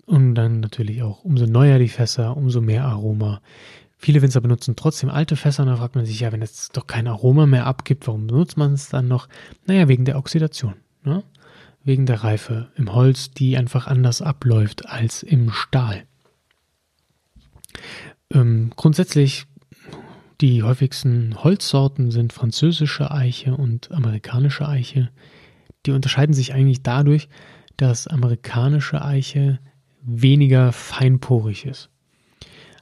und 0.06 0.35
dann 0.35 0.61
natürlich 0.61 1.02
auch, 1.02 1.25
umso 1.25 1.47
neuer 1.47 1.78
die 1.78 1.88
Fässer, 1.88 2.37
umso 2.37 2.61
mehr 2.61 2.85
Aroma. 2.85 3.40
Viele 3.97 4.23
Winzer 4.23 4.40
benutzen 4.40 4.76
trotzdem 4.76 5.11
alte 5.11 5.37
Fässer 5.37 5.62
und 5.62 5.68
da 5.68 5.76
fragt 5.76 5.94
man 5.94 6.06
sich, 6.06 6.20
ja, 6.20 6.32
wenn 6.32 6.42
es 6.42 6.70
doch 6.70 6.87
kein 6.87 7.06
Aroma 7.06 7.47
mehr 7.47 7.66
abgibt, 7.66 8.06
warum 8.06 8.26
benutzt 8.26 8.56
man 8.56 8.73
es 8.73 8.88
dann 8.88 9.09
noch? 9.09 9.28
Naja, 9.66 9.88
wegen 9.88 10.04
der 10.04 10.16
Oxidation. 10.16 10.75
Ne? 11.04 11.23
Wegen 11.84 12.06
der 12.06 12.22
Reife 12.22 12.70
im 12.76 12.92
Holz, 12.92 13.30
die 13.30 13.56
einfach 13.56 13.87
anders 13.87 14.22
abläuft 14.22 14.87
als 14.87 15.22
im 15.22 15.50
Stahl. 15.50 16.04
Ähm, 18.32 18.72
grundsätzlich 18.76 19.46
die 20.40 20.62
häufigsten 20.62 21.42
Holzsorten 21.42 22.10
sind 22.10 22.32
französische 22.32 23.10
Eiche 23.10 23.54
und 23.54 23.92
amerikanische 23.92 24.66
Eiche. 24.66 25.10
Die 25.84 25.90
unterscheiden 25.90 26.32
sich 26.32 26.54
eigentlich 26.54 26.82
dadurch, 26.82 27.28
dass 27.76 28.06
amerikanische 28.06 29.02
Eiche 29.02 29.58
weniger 30.02 30.72
feinporig 30.72 31.66
ist. 31.66 31.90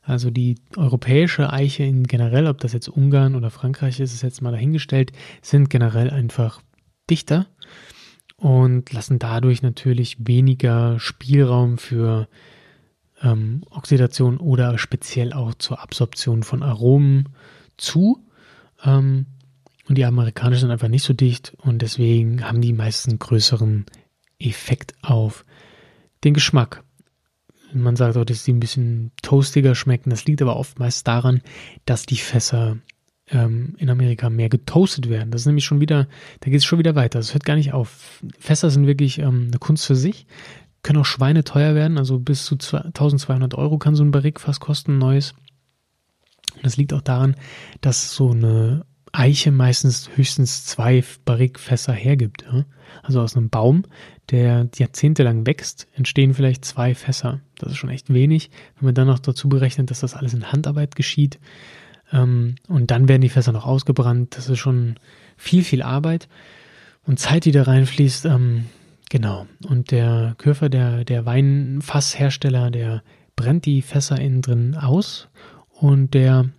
Also 0.02 0.31
die 0.31 0.57
europäische 0.76 1.52
Eiche 1.52 1.83
in 1.83 2.05
generell, 2.05 2.47
ob 2.47 2.59
das 2.59 2.73
jetzt 2.73 2.88
Ungarn 2.88 3.35
oder 3.35 3.50
Frankreich 3.50 4.00
ist, 4.00 4.14
ist 4.14 4.23
jetzt 4.23 4.40
mal 4.40 4.52
dahingestellt, 4.52 5.12
sind 5.43 5.69
generell 5.69 6.11
einfach 6.11 6.62
dichter 7.11 7.47
und 8.38 8.92
lassen 8.92 9.18
dadurch 9.18 9.62
natürlich 9.62 10.16
weniger 10.21 10.99
Spielraum 11.00 11.76
für 11.76 12.28
ähm, 13.23 13.62
Oxidation 13.71 14.38
oder 14.38 14.78
speziell 14.78 15.33
auch 15.33 15.54
zur 15.54 15.83
Absorption 15.83 16.45
von 16.45 16.62
Aromen 16.62 17.30
zu. 17.76 18.25
Ähm, 18.85 19.26
und 19.88 19.99
die 19.99 20.04
amerikanischen 20.04 20.62
sind 20.62 20.71
einfach 20.71 20.88
nicht 20.88 21.02
so 21.02 21.14
dicht 21.14 21.54
und 21.59 21.83
deswegen 21.83 22.45
haben 22.45 22.61
die 22.61 22.73
meisten 22.73 23.18
größeren 23.18 23.87
Effekt 24.38 24.95
auf 25.02 25.45
den 26.25 26.35
Geschmack. 26.35 26.85
Man 27.73 27.97
sagt 27.97 28.16
auch, 28.16 28.25
dass 28.25 28.45
die 28.45 28.52
ein 28.52 28.61
bisschen 28.61 29.11
toastiger 29.23 29.75
schmecken. 29.75 30.11
Das 30.11 30.25
liegt 30.26 30.40
aber 30.42 30.57
oftmals 30.57 31.04
daran, 31.04 31.42
dass 31.87 32.07
die 32.07 32.16
Fässer 32.16 32.78
ähm, 33.30 33.75
in 33.78 33.90
Amerika 33.90 34.30
mehr 34.30 34.49
getoastet 34.49 35.08
werden. 35.08 35.30
Das 35.30 35.42
ist 35.42 35.47
nämlich 35.47 35.64
schon 35.64 35.80
wieder, 35.80 36.08
da 36.40 36.50
geht 36.50 36.61
es 36.61 36.64
schon 36.64 36.78
wieder 36.78 36.94
weiter. 36.94 37.18
Das 37.18 37.35
hört 37.35 37.44
gar 37.44 37.56
nicht 37.56 37.73
auf. 37.73 38.23
Fässer 38.38 38.70
sind 38.70 38.87
wirklich 38.87 39.18
ähm, 39.18 39.47
eine 39.49 39.58
Kunst 39.58 39.87
für 39.87 39.97
sich. 39.97 40.26
Können 40.82 41.00
auch 41.00 41.04
Schweine 41.06 41.44
teuer 41.44 41.75
werden. 41.75 41.99
Also 41.99 42.18
bis 42.18 42.44
zu 42.44 42.54
1200 42.54 43.54
Euro 43.54 43.78
kann 43.78 43.94
so 43.94 44.04
ein 44.04 44.11
Barrik 44.11 44.40
fast 44.40 44.61
kosten, 44.61 44.99
neues. 44.99 45.35
Und 46.56 46.64
das 46.64 46.76
liegt 46.76 46.92
auch 46.92 47.02
daran, 47.02 47.37
dass 47.80 48.14
so 48.14 48.30
eine 48.30 48.85
Eiche 49.12 49.50
meistens 49.50 50.11
höchstens 50.14 50.64
zwei 50.64 51.02
Barrikfässer 51.25 51.92
hergibt. 51.92 52.44
Ja? 52.50 52.64
Also 53.02 53.20
aus 53.20 53.37
einem 53.37 53.50
Baum, 53.50 53.85
der 54.30 54.68
jahrzehntelang 54.76 55.47
wächst, 55.47 55.87
entstehen 55.94 56.35
vielleicht 56.35 56.64
zwei 56.64 56.94
Fässer. 56.94 57.40
Das 57.58 57.73
ist 57.73 57.78
schon 57.78 57.90
echt 57.90 58.12
wenig. 58.12 58.50
Wenn 58.78 58.87
man 58.87 58.94
dann 58.94 59.06
noch 59.06 59.18
dazu 59.18 59.49
berechnet, 59.49 59.90
dass 59.90 60.00
das 60.00 60.14
alles 60.14 60.35
in 60.35 60.52
Handarbeit 60.52 60.94
geschieht 60.97 61.38
ähm, 62.12 62.57
und 62.69 62.91
dann 62.91 63.09
werden 63.09 63.23
die 63.23 63.29
Fässer 63.29 63.53
noch 63.53 63.67
ausgebrannt, 63.67 64.37
das 64.37 64.49
ist 64.49 64.59
schon 64.59 64.97
viel, 65.37 65.65
viel 65.65 65.83
Arbeit 65.83 66.29
und 67.07 67.19
Zeit, 67.19 67.45
die 67.45 67.53
da 67.53 67.62
reinfließt. 67.65 68.27
Ähm, 68.27 68.67
genau. 69.11 69.47
Und 69.67 69.91
der 69.91 70.35
Köfer, 70.38 70.69
der, 70.69 71.05
der 71.05 71.27
Weinfasshersteller, 71.27 72.71
der 72.71 73.03
brennt 73.37 73.67
die 73.67 73.83
Fässer 73.83 74.21
innen 74.21 74.43
drin 74.43 74.75
aus 74.75 75.29
und 75.69 76.15
der 76.15 76.50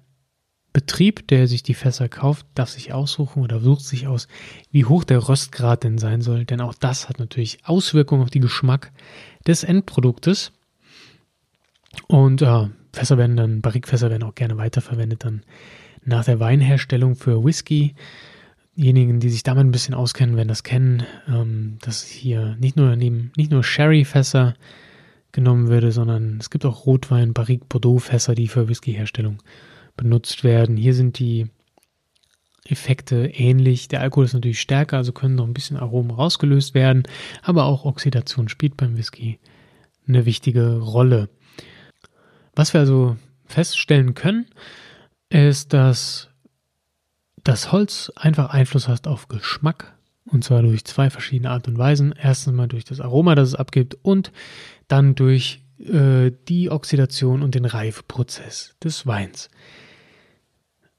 Betrieb, 0.72 1.27
der 1.27 1.48
sich 1.48 1.63
die 1.63 1.74
Fässer 1.74 2.08
kauft, 2.10 2.46
darf 2.53 2.70
sich 2.70 2.94
aussuchen 2.94 3.41
oder 3.44 3.60
sucht 3.60 3.82
sich 3.82 4.08
aus, 4.08 4.27
wie 4.72 4.86
hoch 4.86 5.03
der 5.03 5.27
Röstgrad 5.27 5.84
denn 5.84 5.98
sein 5.98 6.22
soll, 6.22 6.46
denn 6.46 6.62
auch 6.62 6.75
das 6.75 7.10
hat 7.10 7.20
natürlich 7.20 7.65
Auswirkungen 7.65 8.22
auf 8.22 8.29
den 8.29 8.44
Geschmack 8.44 8.91
des 9.48 9.63
Endproduktes. 9.63 10.51
Und 12.08 12.44
äh, 12.44 12.68
Fässer 12.93 13.17
werden 13.17 13.38
dann, 13.38 13.62
Barrikfässer 13.62 14.10
werden 14.10 14.24
auch 14.24 14.36
gerne 14.36 14.58
weiterverwendet 14.58 15.24
dann 15.24 15.43
nach 16.03 16.25
der 16.25 16.39
Weinherstellung 16.39 17.15
für 17.15 17.43
Whisky. 17.43 17.96
Diejenigen, 18.75 19.19
die 19.19 19.29
sich 19.29 19.43
damit 19.43 19.65
ein 19.65 19.72
bisschen 19.72 19.93
auskennen, 19.93 20.38
werden 20.38 20.48
das 20.48 20.63
kennen, 20.63 21.03
ähm, 21.27 21.77
dass 21.81 22.03
hier 22.03 22.55
nicht 22.60 22.77
nur 22.77 22.96
neben, 22.96 23.31
nicht 23.36 23.51
nur 23.51 23.63
Sherry-Fässer 23.63 24.55
genommen 25.31 25.67
würde, 25.67 25.91
sondern 25.91 26.38
es 26.39 26.50
gibt 26.50 26.65
auch 26.65 26.86
Rotwein, 26.86 27.34
Barrique, 27.34 27.65
Bordeaux-Fässer, 27.67 28.36
die 28.36 28.48
für 28.48 28.67
Whisky-Herstellung 28.67 29.43
benutzt 29.98 30.43
werden. 30.43 30.77
Hier 30.77 30.93
sind 30.93 31.19
die 31.19 31.48
Effekte 32.65 33.27
ähnlich. 33.27 33.88
Der 33.88 34.01
Alkohol 34.01 34.25
ist 34.25 34.34
natürlich 34.34 34.62
stärker, 34.62 34.98
also 34.98 35.12
können 35.12 35.36
noch 35.36 35.46
ein 35.46 35.53
bisschen 35.53 35.77
Aromen 35.77 36.12
rausgelöst 36.12 36.74
werden, 36.74 37.03
aber 37.41 37.65
auch 37.65 37.86
Oxidation 37.86 38.48
spielt 38.48 38.77
beim 38.77 38.98
Whisky 38.98 39.39
eine 40.08 40.25
wichtige 40.25 40.79
Rolle. 40.79 41.29
Was 42.60 42.74
wir 42.74 42.82
also 42.82 43.16
feststellen 43.46 44.16
können, 44.16 44.46
ist, 45.30 45.72
dass 45.72 46.28
das 47.42 47.72
Holz 47.72 48.12
einfach 48.18 48.50
Einfluss 48.50 48.89
hat 48.89 49.08
auf 49.08 49.30
Geschmack 49.30 49.96
und 50.25 50.44
zwar 50.44 50.62
durch 50.62 50.84
zwei 50.84 51.10
verschiedene 51.10 51.51
Art 51.51 51.70
und 51.70 51.78
Weisen. 51.78 52.13
Erstens 52.22 52.54
mal 52.54 52.68
durch 52.68 52.84
das 52.84 53.00
Aroma, 53.00 53.36
das 53.36 53.48
es 53.48 53.56
abgibt 53.56 53.98
und 54.01 54.34
dann 54.89 55.16
durch 55.16 55.62
äh, 55.78 56.32
die 56.50 56.70
Oxidation 56.70 57.44
und 57.44 57.56
den 57.56 57.63
Reifeprozess 57.63 58.75
des 58.84 59.08
Weins. 59.08 59.50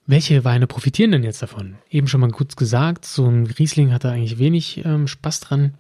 Welche 0.07 0.47
Weine 0.47 0.67
profitieren 0.67 1.13
denn 1.13 1.25
jetzt 1.25 1.43
davon? 1.43 1.77
Eben 1.91 2.09
schon 2.09 2.23
mal 2.23 2.31
kurz 2.31 2.57
gesagt, 2.57 3.05
so 3.05 3.27
ein 3.27 3.45
Riesling 3.47 3.93
hat 3.93 4.05
da 4.05 4.13
eigentlich 4.13 4.39
wenig 4.39 4.83
ähm, 4.87 5.07
Spaß 5.07 5.41
dran. 5.41 5.75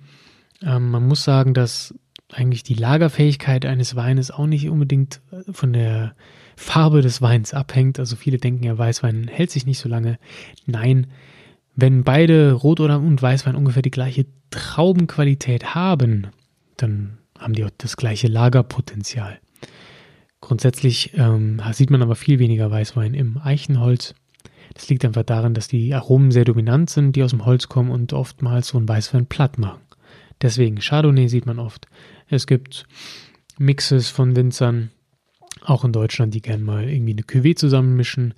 Ähm, 0.61 0.91
man 0.91 1.09
muss 1.09 1.25
sagen, 1.25 1.55
dass 1.55 1.95
eigentlich 2.33 2.63
die 2.63 2.75
Lagerfähigkeit 2.75 3.67
eines 3.67 3.97
Weines 3.97 4.31
auch 4.31 4.47
nicht 4.47 4.69
unbedingt 4.69 5.21
äh, 5.33 5.53
von 5.53 5.73
der 5.73 6.15
Farbe 6.57 7.03
des 7.03 7.23
Weins 7.23 7.55
abhängt. 7.55 7.99
Also 7.99 8.17
viele 8.17 8.39
denken 8.39 8.65
ja, 8.65 8.77
Weißwein 8.77 9.29
hält 9.29 9.51
sich 9.51 9.67
nicht 9.67 9.79
so 9.79 9.89
lange. 9.89 10.19
Nein, 10.67 11.09
wenn 11.77 12.05
beide 12.05 12.53
Rot- 12.53 12.81
oder 12.81 12.99
und 13.01 13.21
Weißwein 13.21 13.57
ungefähr 13.57 13.83
die 13.83 13.91
gleiche 13.91 14.27
Traubenqualität 14.51 15.75
haben, 15.75 16.29
dann 16.77 17.19
haben 17.39 17.55
die 17.55 17.65
auch 17.65 17.71
das 17.79 17.97
gleiche 17.97 18.29
Lagerpotenzial. 18.29 19.39
Grundsätzlich 20.41 21.13
ähm, 21.15 21.61
sieht 21.73 21.91
man 21.91 22.03
aber 22.03 22.17
viel 22.17 22.39
weniger 22.39 22.71
Weißwein 22.71 23.15
im 23.15 23.39
Eichenholz. 23.43 24.15
Das 24.75 24.89
liegt 24.89 25.05
einfach 25.05 25.25
daran, 25.25 25.55
dass 25.55 25.69
die 25.69 25.95
Aromen 25.95 26.31
sehr 26.31 26.45
dominant 26.45 26.91
sind, 26.91 27.17
die 27.17 27.23
aus 27.23 27.31
dem 27.31 27.45
Holz 27.45 27.69
kommen 27.69 27.91
und 27.91 28.13
oftmals 28.13 28.69
so 28.69 28.79
ein 28.79 28.89
Weißwein 28.89 29.27
platt 29.27 29.59
machen. 29.59 29.81
Deswegen 30.42 30.78
Chardonnay 30.80 31.28
sieht 31.28 31.47
man 31.47 31.59
oft. 31.59 31.87
Es 32.28 32.47
gibt 32.47 32.87
Mixes 33.59 34.09
von 34.09 34.37
Winzern, 34.37 34.90
auch 35.64 35.85
in 35.85 35.92
Deutschland, 35.92 36.35
die 36.35 36.42
gerne 36.42 36.64
mal 36.64 36.88
irgendwie 36.88 37.12
eine 37.12 37.23
Cuvée 37.23 37.56
zusammenmischen. 37.56 38.35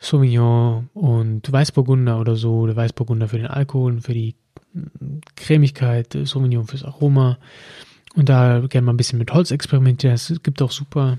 Sauvignon 0.00 0.90
und 0.94 1.50
Weißburgunder 1.50 2.20
oder 2.20 2.36
so. 2.36 2.66
Der 2.66 2.76
Weißburgunder 2.76 3.28
für 3.28 3.38
den 3.38 3.48
Alkohol 3.48 3.94
und 3.94 4.00
für 4.02 4.14
die 4.14 4.36
Cremigkeit, 5.36 6.16
Sauvignon 6.24 6.66
fürs 6.66 6.84
Aroma. 6.84 7.38
Und 8.14 8.28
da 8.28 8.60
gerne 8.68 8.84
mal 8.86 8.92
ein 8.92 8.96
bisschen 8.96 9.18
mit 9.18 9.32
Holz 9.32 9.50
experimentieren. 9.50 10.14
Es 10.14 10.32
gibt 10.42 10.62
auch 10.62 10.70
super 10.70 11.18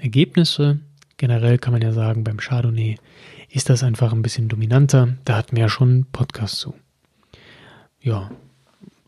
Ergebnisse. 0.00 0.80
Generell 1.16 1.58
kann 1.58 1.72
man 1.72 1.82
ja 1.82 1.92
sagen, 1.92 2.24
beim 2.24 2.38
Chardonnay 2.38 2.96
ist 3.50 3.68
das 3.68 3.82
einfach 3.82 4.12
ein 4.12 4.22
bisschen 4.22 4.48
dominanter. 4.48 5.16
Da 5.24 5.36
hatten 5.36 5.56
wir 5.56 5.64
ja 5.64 5.68
schon 5.68 5.90
einen 5.90 6.04
Podcast 6.06 6.56
zu. 6.56 6.74
Ja, 8.00 8.30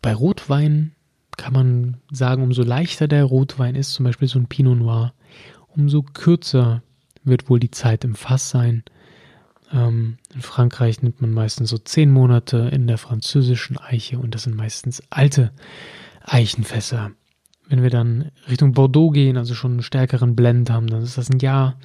bei 0.02 0.14
Rotwein 0.14 0.92
kann 1.36 1.54
man 1.54 1.96
sagen, 2.10 2.42
umso 2.42 2.62
leichter 2.62 3.08
der 3.08 3.24
Rotwein 3.24 3.74
ist, 3.74 3.92
zum 3.92 4.04
Beispiel 4.04 4.28
so 4.28 4.38
ein 4.38 4.48
Pinot 4.48 4.78
Noir, 4.78 5.14
umso 5.68 6.02
kürzer 6.02 6.82
wird 7.24 7.48
wohl 7.48 7.60
die 7.60 7.70
Zeit 7.70 8.04
im 8.04 8.14
Fass 8.14 8.50
sein. 8.50 8.82
Ähm, 9.72 10.18
in 10.34 10.42
Frankreich 10.42 11.02
nimmt 11.02 11.20
man 11.22 11.32
meistens 11.32 11.70
so 11.70 11.78
zehn 11.78 12.10
Monate 12.10 12.68
in 12.72 12.86
der 12.86 12.98
französischen 12.98 13.78
Eiche 13.78 14.18
und 14.18 14.34
das 14.34 14.42
sind 14.42 14.56
meistens 14.56 15.02
alte 15.08 15.52
Eichenfässer. 16.24 17.12
Wenn 17.68 17.82
wir 17.82 17.90
dann 17.90 18.30
Richtung 18.48 18.72
Bordeaux 18.72 19.10
gehen, 19.10 19.38
also 19.38 19.54
schon 19.54 19.72
einen 19.72 19.82
stärkeren 19.82 20.36
Blend 20.36 20.68
haben, 20.68 20.88
dann 20.88 21.02
ist 21.02 21.16
das 21.16 21.30
ein 21.30 21.38
Jahr 21.38 21.78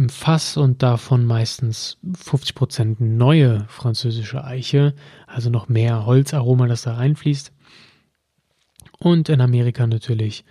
im 0.00 0.08
Fass 0.08 0.56
und 0.56 0.82
davon 0.82 1.26
meistens 1.26 1.98
50% 2.24 2.96
neue 3.04 3.66
französische 3.68 4.42
Eiche, 4.42 4.94
also 5.26 5.50
noch 5.50 5.68
mehr 5.68 6.06
Holzaroma, 6.06 6.66
das 6.66 6.82
da 6.82 6.94
reinfließt. 6.94 7.52
Und 8.98 9.28
in 9.28 9.42
Amerika 9.42 9.86
natürlich 9.86 10.46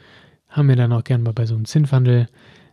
haben 0.50 0.70
wir 0.70 0.76
dann 0.76 0.94
auch 0.94 1.04
gern 1.04 1.24
mal 1.24 1.34
bei 1.34 1.48
so 1.48 1.56
einem 1.56 1.66
Zinnfandel 1.66 2.28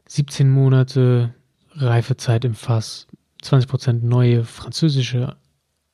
17 0.06 0.50
Monate 0.50 1.34
Reifezeit 1.72 2.44
im 2.44 2.54
Fass, 2.54 3.06
20% 3.42 4.04
neue 4.04 4.44
französische, 4.44 5.36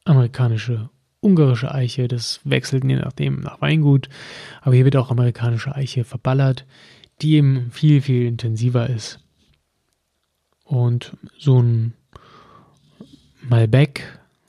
amerikanische 0.05 0.91
ungarische 1.21 1.73
Eiche, 1.73 2.09
das 2.09 2.41
wechselt 2.43 2.83
je 2.83 2.97
nachdem 2.97 3.39
nach 3.39 3.61
Weingut, 3.61 4.09
aber 4.63 4.75
hier 4.75 4.85
wird 4.85 4.97
auch 4.97 5.13
amerikanische 5.13 5.77
Eiche 5.77 6.03
verballert, 6.03 6.67
die 7.21 7.35
eben 7.35 7.71
viel, 7.71 8.03
viel 8.03 8.27
intensiver 8.27 8.91
ist. 8.91 9.22
Und 10.65 11.17
so 11.39 11.61
ein 11.61 11.95
Malbec, 13.43 14.03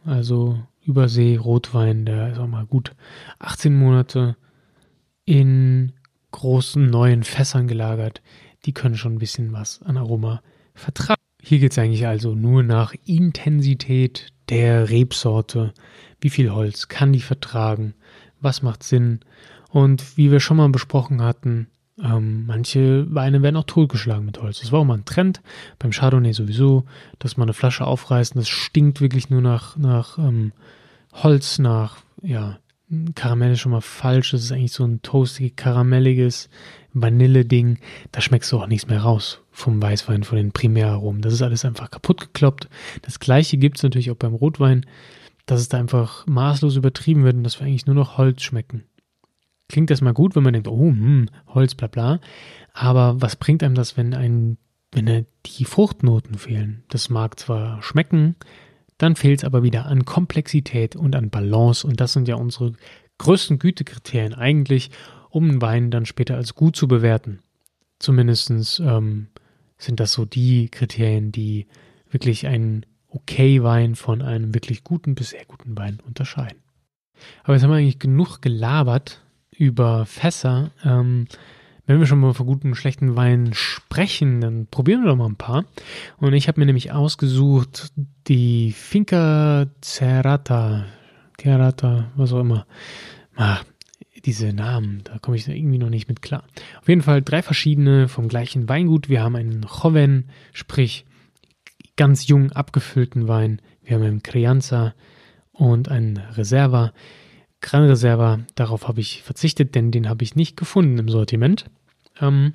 also 0.06 0.60
Übersee-Rotwein, 0.86 2.06
der 2.06 2.32
ist 2.32 2.40
auch 2.40 2.48
mal 2.48 2.66
gut 2.66 2.92
18 3.40 3.76
Monate 3.76 4.36
in 5.26 5.94
großen 6.32 6.90
neuen 6.90 7.24
Fässern 7.24 7.68
gelagert. 7.68 8.22
Die 8.66 8.74
können 8.74 8.96
schon 8.96 9.16
ein 9.16 9.20
bisschen 9.20 9.54
was 9.54 9.82
an 9.84 9.98
Aroma 9.98 10.42
vertragen. 10.74 11.22
Hier 11.42 11.60
geht 11.60 11.72
es 11.72 11.78
eigentlich 11.78 12.08
also 12.08 12.36
nur 12.36 12.64
nach 12.64 12.94
Intensität 13.06 14.34
der 14.50 14.90
Rebsorte, 14.90 15.74
wie 16.22 16.30
viel 16.30 16.52
Holz 16.52 16.88
kann 16.88 17.14
die 17.14 17.22
vertragen, 17.22 17.94
was 18.40 18.62
macht 18.62 18.84
Sinn. 18.84 19.20
Und 19.70 20.18
wie 20.18 20.32
wir 20.32 20.40
schon 20.40 20.58
mal 20.58 20.70
besprochen 20.70 21.22
hatten, 21.22 21.68
ähm, 22.02 22.46
manche 22.48 23.06
Weine 23.14 23.42
werden 23.42 23.58
auch 23.58 23.66
totgeschlagen 23.66 24.26
mit 24.26 24.42
Holz. 24.42 24.60
Das 24.60 24.72
war 24.72 24.80
auch 24.80 24.86
mal 24.86 24.98
ein 24.98 25.06
Trend, 25.06 25.42
beim 25.80 25.92
Chardonnay 25.92 26.34
sowieso, 26.34 26.86
dass 27.20 27.38
man 27.38 27.48
eine 27.48 27.54
Flasche 27.54 27.86
aufreißt 27.86 28.36
und 28.36 28.40
das 28.40 28.50
stinkt 28.50 29.02
wirklich 29.02 29.30
nur 29.30 29.42
nach, 29.42 29.78
nach 29.78 30.18
ähm, 30.18 30.54
Holz, 31.12 31.60
nach, 31.60 31.98
ja, 32.22 32.58
Karamell 33.16 33.54
ist 33.54 33.60
schon 33.60 33.72
mal 33.72 33.82
falsch, 33.82 34.32
das 34.32 34.44
ist 34.44 34.52
eigentlich 34.52 34.72
so 34.72 34.86
ein 34.86 35.02
toastig, 35.02 35.56
karamelliges 35.56 36.50
Vanille-Ding. 36.94 37.80
Da 38.12 38.22
schmeckst 38.22 38.52
du 38.52 38.60
auch 38.60 38.68
nichts 38.68 38.88
mehr 38.88 39.02
raus 39.02 39.42
vom 39.52 39.82
Weißwein, 39.82 40.24
von 40.24 40.38
den 40.38 40.52
Primäraromen. 40.52 41.22
Das 41.22 41.34
ist 41.34 41.42
alles 41.42 41.66
einfach 41.66 41.90
kaputt 41.90 42.20
gekloppt. 42.22 42.70
Das 43.02 43.20
gleiche 43.20 43.58
gibt 43.58 43.78
es 43.78 43.84
natürlich 43.84 44.12
auch 44.12 44.16
beim 44.16 44.36
Rotwein, 44.36 44.86
dass 45.46 45.62
es 45.62 45.70
da 45.70 45.80
einfach 45.80 46.28
maßlos 46.28 46.76
übertrieben 46.76 47.24
wird 47.24 47.36
und 47.36 47.44
dass 47.44 47.60
wir 47.60 47.66
eigentlich 47.66 47.88
nur 47.88 47.96
noch 47.96 48.18
Holz 48.18 48.44
schmecken. 48.44 48.84
Klingt 49.70 49.90
erstmal 49.90 50.14
gut, 50.14 50.36
wenn 50.36 50.44
man 50.44 50.54
denkt, 50.54 50.68
oh, 50.68 50.90
hm, 50.90 51.30
Holz, 51.48 51.76
bla 51.76 51.88
bla. 51.88 52.20
Aber 52.74 53.22
was 53.22 53.36
bringt 53.36 53.64
einem 53.64 53.76
das, 53.76 53.98
wenn 53.98 54.14
ein, 54.14 54.58
wenn 54.92 55.26
die 55.46 55.66
Fruchtnoten 55.66 56.38
fehlen? 56.38 56.84
Das 56.90 57.10
mag 57.10 57.40
zwar 57.40 57.82
schmecken, 57.82 58.36
dann 58.98 59.16
fehlt 59.16 59.40
es 59.40 59.46
aber 59.46 59.64
wieder 59.64 59.86
an 59.86 60.06
Komplexität 60.06 60.96
und 60.96 61.16
an 61.16 61.30
Balance. 61.30 61.86
Und 61.88 62.00
das 62.00 62.14
sind 62.14 62.28
ja 62.28 62.36
unsere 62.36 62.74
größten 63.18 63.60
Gütekriterien 63.60 64.34
eigentlich, 64.34 64.92
um 65.30 65.50
einen 65.50 65.62
Wein 65.62 65.92
dann 65.92 66.06
später 66.06 66.36
als 66.36 66.56
gut 66.56 66.76
zu 66.76 66.88
bewerten. 66.88 67.40
Zumindest 68.00 68.52
ähm, 68.80 69.28
sind 69.78 70.00
das 70.00 70.14
so 70.14 70.26
die 70.26 70.70
Kriterien, 70.70 71.32
die 71.32 71.68
wirklich 72.10 72.48
einen 72.48 72.86
okay 73.08 73.64
Wein 73.64 73.96
von 73.96 74.22
einem 74.22 74.54
wirklich 74.54 74.84
guten 74.84 75.16
bis 75.16 75.30
sehr 75.30 75.46
guten 75.46 75.78
Wein 75.78 76.00
unterscheiden. 76.06 76.62
Aber 77.44 77.54
jetzt 77.54 77.64
haben 77.64 77.72
wir 77.72 77.78
eigentlich 77.78 78.00
genug 78.00 78.42
gelabert 78.42 79.23
über 79.58 80.06
Fässer. 80.06 80.72
Ähm, 80.84 81.28
wenn 81.86 82.00
wir 82.00 82.06
schon 82.06 82.20
mal 82.20 82.34
von 82.34 82.46
guten 82.46 82.70
und 82.70 82.76
schlechten 82.76 83.16
Weinen 83.16 83.54
sprechen, 83.54 84.40
dann 84.40 84.68
probieren 84.68 85.04
wir 85.04 85.10
doch 85.10 85.18
mal 85.18 85.26
ein 85.26 85.36
paar. 85.36 85.66
Und 86.18 86.34
ich 86.34 86.48
habe 86.48 86.60
mir 86.60 86.66
nämlich 86.66 86.92
ausgesucht 86.92 87.92
die 88.28 88.72
Finca 88.72 89.66
Cerrata, 89.84 90.86
Cerrata, 91.40 92.12
was 92.16 92.32
auch 92.32 92.40
immer. 92.40 92.66
Ah, 93.36 93.60
diese 94.26 94.54
Namen, 94.54 95.02
da 95.04 95.20
komme 95.20 95.36
ich 95.36 95.48
irgendwie 95.48 95.78
noch 95.78 95.90
nicht 95.90 96.08
mit 96.08 96.22
klar. 96.22 96.44
Auf 96.82 96.88
jeden 96.88 97.02
Fall 97.02 97.22
drei 97.22 97.42
verschiedene 97.42 98.08
vom 98.08 98.30
gleichen 98.30 98.70
Weingut. 98.70 99.10
Wir 99.10 99.22
haben 99.22 99.36
einen 99.36 99.64
Joven, 99.64 100.30
sprich 100.54 101.06
ganz 101.98 102.28
jung 102.28 102.52
abgefüllten 102.54 103.28
Wein. 103.28 103.62
Wir 103.84 103.96
haben 103.96 104.04
einen 104.04 104.24
Crianza 104.24 104.94
und 105.52 105.90
einen 105.90 106.18
Reserva. 106.18 106.94
Gran 107.64 107.86
Reserva, 107.86 108.42
darauf 108.56 108.90
habe 108.90 109.00
ich 109.00 109.24
verzichtet, 109.24 109.74
denn 109.74 109.90
den 109.90 110.10
habe 110.10 110.24
ich 110.24 110.36
nicht 110.36 110.58
gefunden 110.58 111.00
im 111.00 111.08
Sortiment. 111.08 111.72
Ähm, 112.20 112.54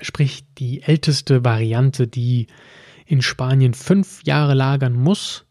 sprich, 0.00 0.42
die 0.56 0.82
älteste 0.82 1.44
Variante, 1.44 2.08
die 2.08 2.46
in 3.04 3.20
Spanien 3.20 3.74
fünf 3.74 4.24
Jahre 4.24 4.54
lagern 4.54 4.94
muss 4.94 5.44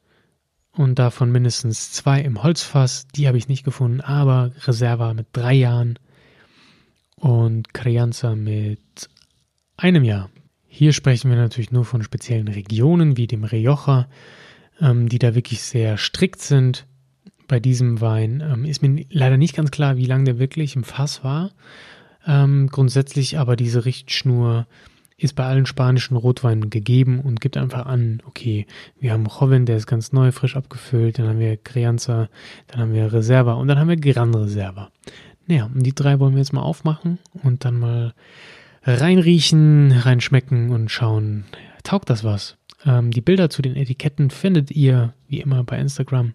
und 0.71 0.97
davon 0.97 1.31
mindestens 1.31 1.91
zwei 1.91 2.21
im 2.21 2.41
Holzfass, 2.41 3.07
die 3.07 3.27
habe 3.27 3.37
ich 3.37 3.47
nicht 3.47 3.63
gefunden, 3.63 4.01
aber 4.01 4.51
Reserva 4.65 5.13
mit 5.13 5.27
drei 5.31 5.53
Jahren 5.53 5.99
und 7.17 7.71
Crianza 7.73 8.33
mit 8.33 9.09
einem 9.77 10.03
Jahr. 10.03 10.31
Hier 10.67 10.93
sprechen 10.93 11.29
wir 11.29 11.37
natürlich 11.37 11.71
nur 11.71 11.85
von 11.85 12.01
speziellen 12.01 12.47
Regionen 12.47 13.15
wie 13.15 13.27
dem 13.27 13.43
Rioja, 13.43 14.09
ähm, 14.81 15.07
die 15.07 15.19
da 15.19 15.35
wirklich 15.35 15.61
sehr 15.61 15.97
strikt 15.97 16.41
sind 16.41 16.87
bei 17.49 17.59
diesem 17.59 17.99
Wein. 17.99 18.41
Ähm, 18.41 18.63
ist 18.63 18.81
mir 18.81 19.05
leider 19.09 19.35
nicht 19.35 19.55
ganz 19.55 19.71
klar, 19.71 19.97
wie 19.97 20.05
lange 20.05 20.23
der 20.23 20.39
wirklich 20.39 20.77
im 20.77 20.85
Fass 20.85 21.23
war. 21.25 21.51
Ähm, 22.25 22.67
grundsätzlich 22.71 23.37
aber 23.37 23.57
diese 23.57 23.83
Richtschnur 23.83 24.67
ist 25.17 25.35
bei 25.35 25.45
allen 25.45 25.65
spanischen 25.65 26.15
Rotweinen 26.15 26.69
gegeben 26.69 27.19
und 27.19 27.41
gibt 27.41 27.57
einfach 27.57 27.85
an, 27.85 28.21
okay, 28.25 28.65
wir 28.99 29.11
haben 29.11 29.25
Joven, 29.25 29.65
der 29.65 29.75
ist 29.75 29.87
ganz 29.87 30.13
neu, 30.13 30.31
frisch 30.31 30.55
abgefüllt, 30.55 31.19
dann 31.19 31.27
haben 31.27 31.39
wir 31.39 31.57
Crianza, 31.57 32.29
dann 32.67 32.79
haben 32.79 32.93
wir 32.93 33.11
Reserva 33.11 33.53
und 33.53 33.67
dann 33.67 33.77
haben 33.77 33.89
wir 33.89 33.97
Gran 33.97 34.33
Reserva. 34.33 34.91
Naja, 35.47 35.69
und 35.73 35.83
die 35.83 35.93
drei 35.93 36.19
wollen 36.19 36.33
wir 36.33 36.39
jetzt 36.39 36.53
mal 36.53 36.61
aufmachen 36.61 37.19
und 37.43 37.65
dann 37.65 37.79
mal 37.79 38.13
reinriechen, 38.83 39.91
reinschmecken 39.91 40.69
und 40.69 40.89
schauen, 40.89 41.45
taugt 41.83 42.09
das 42.09 42.23
was? 42.23 42.57
Ähm, 42.85 43.11
die 43.11 43.21
Bilder 43.21 43.49
zu 43.49 43.61
den 43.61 43.75
Etiketten 43.75 44.29
findet 44.29 44.71
ihr 44.71 45.13
wie 45.27 45.41
immer 45.41 45.63
bei 45.63 45.79
Instagram. 45.79 46.33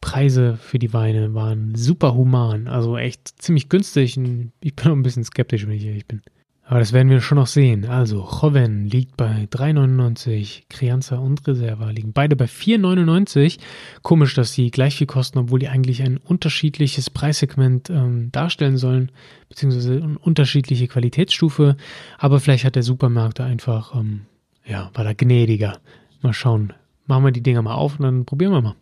Preise 0.00 0.56
für 0.56 0.78
die 0.78 0.92
Weine 0.92 1.34
waren 1.34 1.74
super 1.74 2.14
human, 2.14 2.68
also 2.68 2.96
echt 2.96 3.42
ziemlich 3.42 3.68
günstig. 3.68 4.18
Ich 4.60 4.74
bin 4.76 4.86
auch 4.86 4.96
ein 4.96 5.02
bisschen 5.02 5.24
skeptisch, 5.24 5.66
wenn 5.66 5.74
ich 5.74 5.84
ehrlich 5.84 6.06
bin. 6.06 6.22
Aber 6.68 6.80
das 6.80 6.92
werden 6.92 7.08
wir 7.08 7.22
schon 7.22 7.38
noch 7.38 7.46
sehen. 7.46 7.86
Also, 7.86 8.28
Joven 8.30 8.84
liegt 8.84 9.16
bei 9.16 9.48
3,99, 9.50 10.64
Crianza 10.68 11.16
und 11.16 11.48
Reserva 11.48 11.88
liegen 11.90 12.12
beide 12.12 12.36
bei 12.36 12.44
4,99. 12.44 13.58
Komisch, 14.02 14.34
dass 14.34 14.52
sie 14.52 14.70
gleich 14.70 14.96
viel 14.96 15.06
kosten, 15.06 15.38
obwohl 15.38 15.60
die 15.60 15.68
eigentlich 15.68 16.02
ein 16.02 16.18
unterschiedliches 16.18 17.08
Preissegment 17.08 17.88
ähm, 17.88 18.30
darstellen 18.32 18.76
sollen, 18.76 19.10
beziehungsweise 19.48 19.94
eine 19.94 20.18
unterschiedliche 20.18 20.88
Qualitätsstufe. 20.88 21.78
Aber 22.18 22.38
vielleicht 22.38 22.66
hat 22.66 22.76
der 22.76 22.82
Supermarkt 22.82 23.38
da 23.38 23.46
einfach, 23.46 23.94
ähm, 23.94 24.26
ja, 24.66 24.90
war 24.92 25.04
da 25.04 25.14
gnädiger. 25.14 25.78
Mal 26.20 26.34
schauen. 26.34 26.74
Machen 27.06 27.24
wir 27.24 27.32
die 27.32 27.42
Dinger 27.42 27.62
mal 27.62 27.76
auf 27.76 27.98
und 27.98 28.02
dann 28.02 28.26
probieren 28.26 28.52
wir 28.52 28.60
mal. 28.60 28.74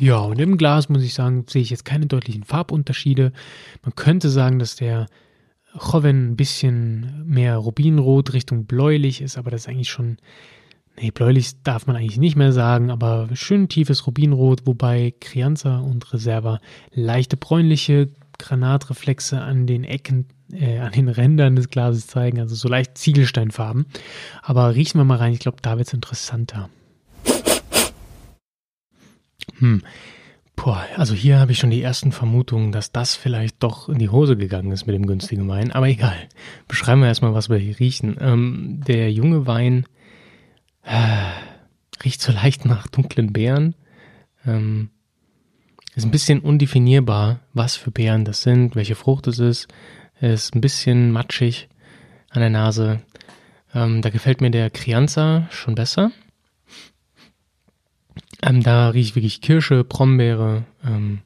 Ja, 0.00 0.16
und 0.16 0.40
im 0.40 0.56
Glas 0.56 0.88
muss 0.88 1.02
ich 1.02 1.12
sagen, 1.12 1.44
sehe 1.46 1.60
ich 1.60 1.68
jetzt 1.68 1.84
keine 1.84 2.06
deutlichen 2.06 2.42
Farbunterschiede. 2.42 3.32
Man 3.82 3.94
könnte 3.94 4.30
sagen, 4.30 4.58
dass 4.58 4.74
der 4.74 5.08
Joven 5.74 6.30
ein 6.30 6.36
bisschen 6.36 7.22
mehr 7.26 7.58
Rubinrot 7.58 8.32
Richtung 8.32 8.64
bläulich 8.64 9.20
ist, 9.20 9.36
aber 9.36 9.50
das 9.50 9.62
ist 9.62 9.68
eigentlich 9.68 9.90
schon, 9.90 10.16
nee, 10.98 11.10
bläulich 11.10 11.62
darf 11.64 11.86
man 11.86 11.96
eigentlich 11.96 12.18
nicht 12.18 12.34
mehr 12.34 12.52
sagen, 12.52 12.90
aber 12.90 13.28
schön 13.34 13.68
tiefes 13.68 14.06
Rubinrot, 14.06 14.66
wobei 14.66 15.12
Crianza 15.20 15.78
und 15.80 16.10
Reserva 16.14 16.60
leichte 16.92 17.36
bräunliche 17.36 18.08
Granatreflexe 18.38 19.38
an 19.38 19.66
den 19.66 19.84
Ecken, 19.84 20.28
äh, 20.50 20.78
an 20.78 20.92
den 20.92 21.10
Rändern 21.10 21.56
des 21.56 21.68
Glases 21.68 22.06
zeigen, 22.06 22.40
also 22.40 22.54
so 22.54 22.68
leicht 22.68 22.96
Ziegelsteinfarben. 22.96 23.84
Aber 24.40 24.74
riechen 24.74 24.98
wir 24.98 25.04
mal 25.04 25.18
rein, 25.18 25.34
ich 25.34 25.40
glaube, 25.40 25.58
da 25.60 25.76
wird 25.76 25.88
es 25.88 25.92
interessanter. 25.94 26.70
Hm. 29.58 29.82
Boah, 30.56 30.84
also 30.96 31.14
hier 31.14 31.38
habe 31.38 31.52
ich 31.52 31.58
schon 31.58 31.70
die 31.70 31.80
ersten 31.80 32.12
Vermutungen, 32.12 32.70
dass 32.70 32.92
das 32.92 33.16
vielleicht 33.16 33.62
doch 33.62 33.88
in 33.88 33.98
die 33.98 34.10
Hose 34.10 34.36
gegangen 34.36 34.72
ist 34.72 34.86
mit 34.86 34.94
dem 34.94 35.06
günstigen 35.06 35.48
Wein. 35.48 35.72
Aber 35.72 35.88
egal. 35.88 36.28
Beschreiben 36.68 37.00
wir 37.00 37.08
erstmal, 37.08 37.32
was 37.32 37.48
wir 37.48 37.56
hier 37.56 37.78
riechen. 37.78 38.16
Ähm, 38.20 38.82
der 38.86 39.10
junge 39.10 39.46
Wein 39.46 39.86
äh, 40.82 42.04
riecht 42.04 42.20
so 42.20 42.32
leicht 42.32 42.66
nach 42.66 42.88
dunklen 42.88 43.32
Beeren. 43.32 43.74
Ähm, 44.46 44.90
ist 45.94 46.04
ein 46.04 46.10
bisschen 46.10 46.40
undefinierbar, 46.40 47.40
was 47.52 47.76
für 47.76 47.90
Beeren 47.90 48.24
das 48.24 48.42
sind, 48.42 48.76
welche 48.76 48.94
Frucht 48.94 49.26
es 49.28 49.38
ist. 49.38 49.68
Ist 50.20 50.54
ein 50.54 50.60
bisschen 50.60 51.10
matschig 51.10 51.68
an 52.28 52.40
der 52.40 52.50
Nase. 52.50 53.00
Ähm, 53.74 54.02
da 54.02 54.10
gefällt 54.10 54.40
mir 54.40 54.50
der 54.50 54.68
Crianza 54.70 55.48
schon 55.50 55.74
besser. 55.74 56.12
Ähm, 58.42 58.62
da 58.62 58.88
rieche 58.88 59.10
ich 59.10 59.16
wirklich 59.16 59.40
Kirsche, 59.40 59.84
Brombeere, 59.84 60.64
ähm, 60.84 61.20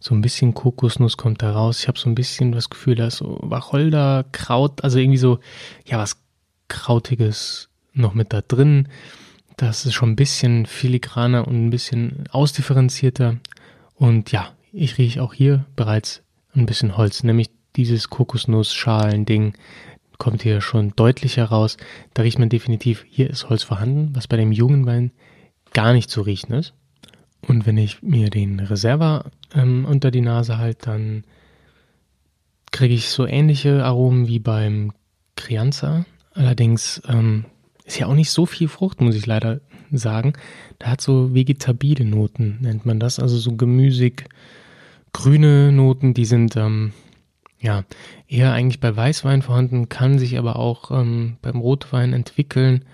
so 0.00 0.14
ein 0.14 0.22
bisschen 0.22 0.54
Kokosnuss 0.54 1.16
kommt 1.16 1.42
da 1.42 1.52
raus. 1.52 1.80
Ich 1.80 1.88
habe 1.88 1.98
so 1.98 2.08
ein 2.08 2.14
bisschen 2.14 2.52
das 2.52 2.70
Gefühl, 2.70 2.94
da 2.94 3.06
ist 3.08 3.18
so 3.18 3.38
Wacholder, 3.42 4.24
Kraut, 4.32 4.82
also 4.82 4.98
irgendwie 4.98 5.18
so, 5.18 5.40
ja, 5.84 5.98
was 5.98 6.16
Krautiges 6.68 7.68
noch 7.92 8.14
mit 8.14 8.32
da 8.32 8.40
drin. 8.40 8.88
Das 9.56 9.84
ist 9.84 9.92
schon 9.92 10.12
ein 10.12 10.16
bisschen 10.16 10.64
filigraner 10.64 11.46
und 11.46 11.66
ein 11.66 11.70
bisschen 11.70 12.24
ausdifferenzierter. 12.30 13.36
Und 13.94 14.32
ja, 14.32 14.52
ich 14.72 14.96
rieche 14.96 15.22
auch 15.22 15.34
hier 15.34 15.66
bereits 15.76 16.22
ein 16.54 16.64
bisschen 16.64 16.96
Holz, 16.96 17.22
nämlich 17.22 17.50
dieses 17.76 18.08
Kokosnuss-Schalen-Ding 18.08 19.54
kommt 20.18 20.42
hier 20.42 20.60
schon 20.60 20.94
deutlicher 20.96 21.44
raus. 21.44 21.76
Da 22.14 22.22
riecht 22.22 22.38
man 22.38 22.48
definitiv, 22.48 23.04
hier 23.08 23.28
ist 23.28 23.48
Holz 23.48 23.62
vorhanden, 23.62 24.10
was 24.14 24.28
bei 24.28 24.36
dem 24.36 24.52
jungen 24.52 24.86
Wein 24.86 25.12
gar 25.72 25.92
nicht 25.92 26.10
zu 26.10 26.22
riechen 26.22 26.52
ist. 26.52 26.74
Und 27.46 27.66
wenn 27.66 27.78
ich 27.78 28.02
mir 28.02 28.30
den 28.30 28.60
Reserva 28.60 29.24
ähm, 29.54 29.84
unter 29.84 30.10
die 30.10 30.20
Nase 30.20 30.58
halte, 30.58 30.86
dann 30.86 31.24
kriege 32.70 32.94
ich 32.94 33.08
so 33.08 33.26
ähnliche 33.26 33.84
Aromen 33.84 34.28
wie 34.28 34.38
beim 34.38 34.92
Crianza. 35.36 36.04
Allerdings 36.32 37.02
ähm, 37.08 37.46
ist 37.84 37.98
ja 37.98 38.06
auch 38.06 38.14
nicht 38.14 38.30
so 38.30 38.46
viel 38.46 38.68
Frucht, 38.68 39.00
muss 39.00 39.16
ich 39.16 39.26
leider 39.26 39.60
sagen. 39.90 40.34
Da 40.78 40.88
hat 40.88 41.00
so 41.00 41.34
vegetabile 41.34 42.04
Noten, 42.04 42.58
nennt 42.60 42.86
man 42.86 43.00
das. 43.00 43.18
Also 43.18 43.38
so 43.38 43.56
gemüsig, 43.56 44.26
grüne 45.12 45.72
Noten, 45.72 46.14
die 46.14 46.24
sind 46.24 46.56
ähm, 46.56 46.92
ja 47.58 47.84
eher 48.28 48.52
eigentlich 48.52 48.80
bei 48.80 48.94
Weißwein 48.94 49.42
vorhanden, 49.42 49.88
kann 49.88 50.18
sich 50.18 50.38
aber 50.38 50.56
auch 50.56 50.90
ähm, 50.90 51.36
beim 51.42 51.58
Rotwein 51.58 52.12
entwickeln 52.12 52.84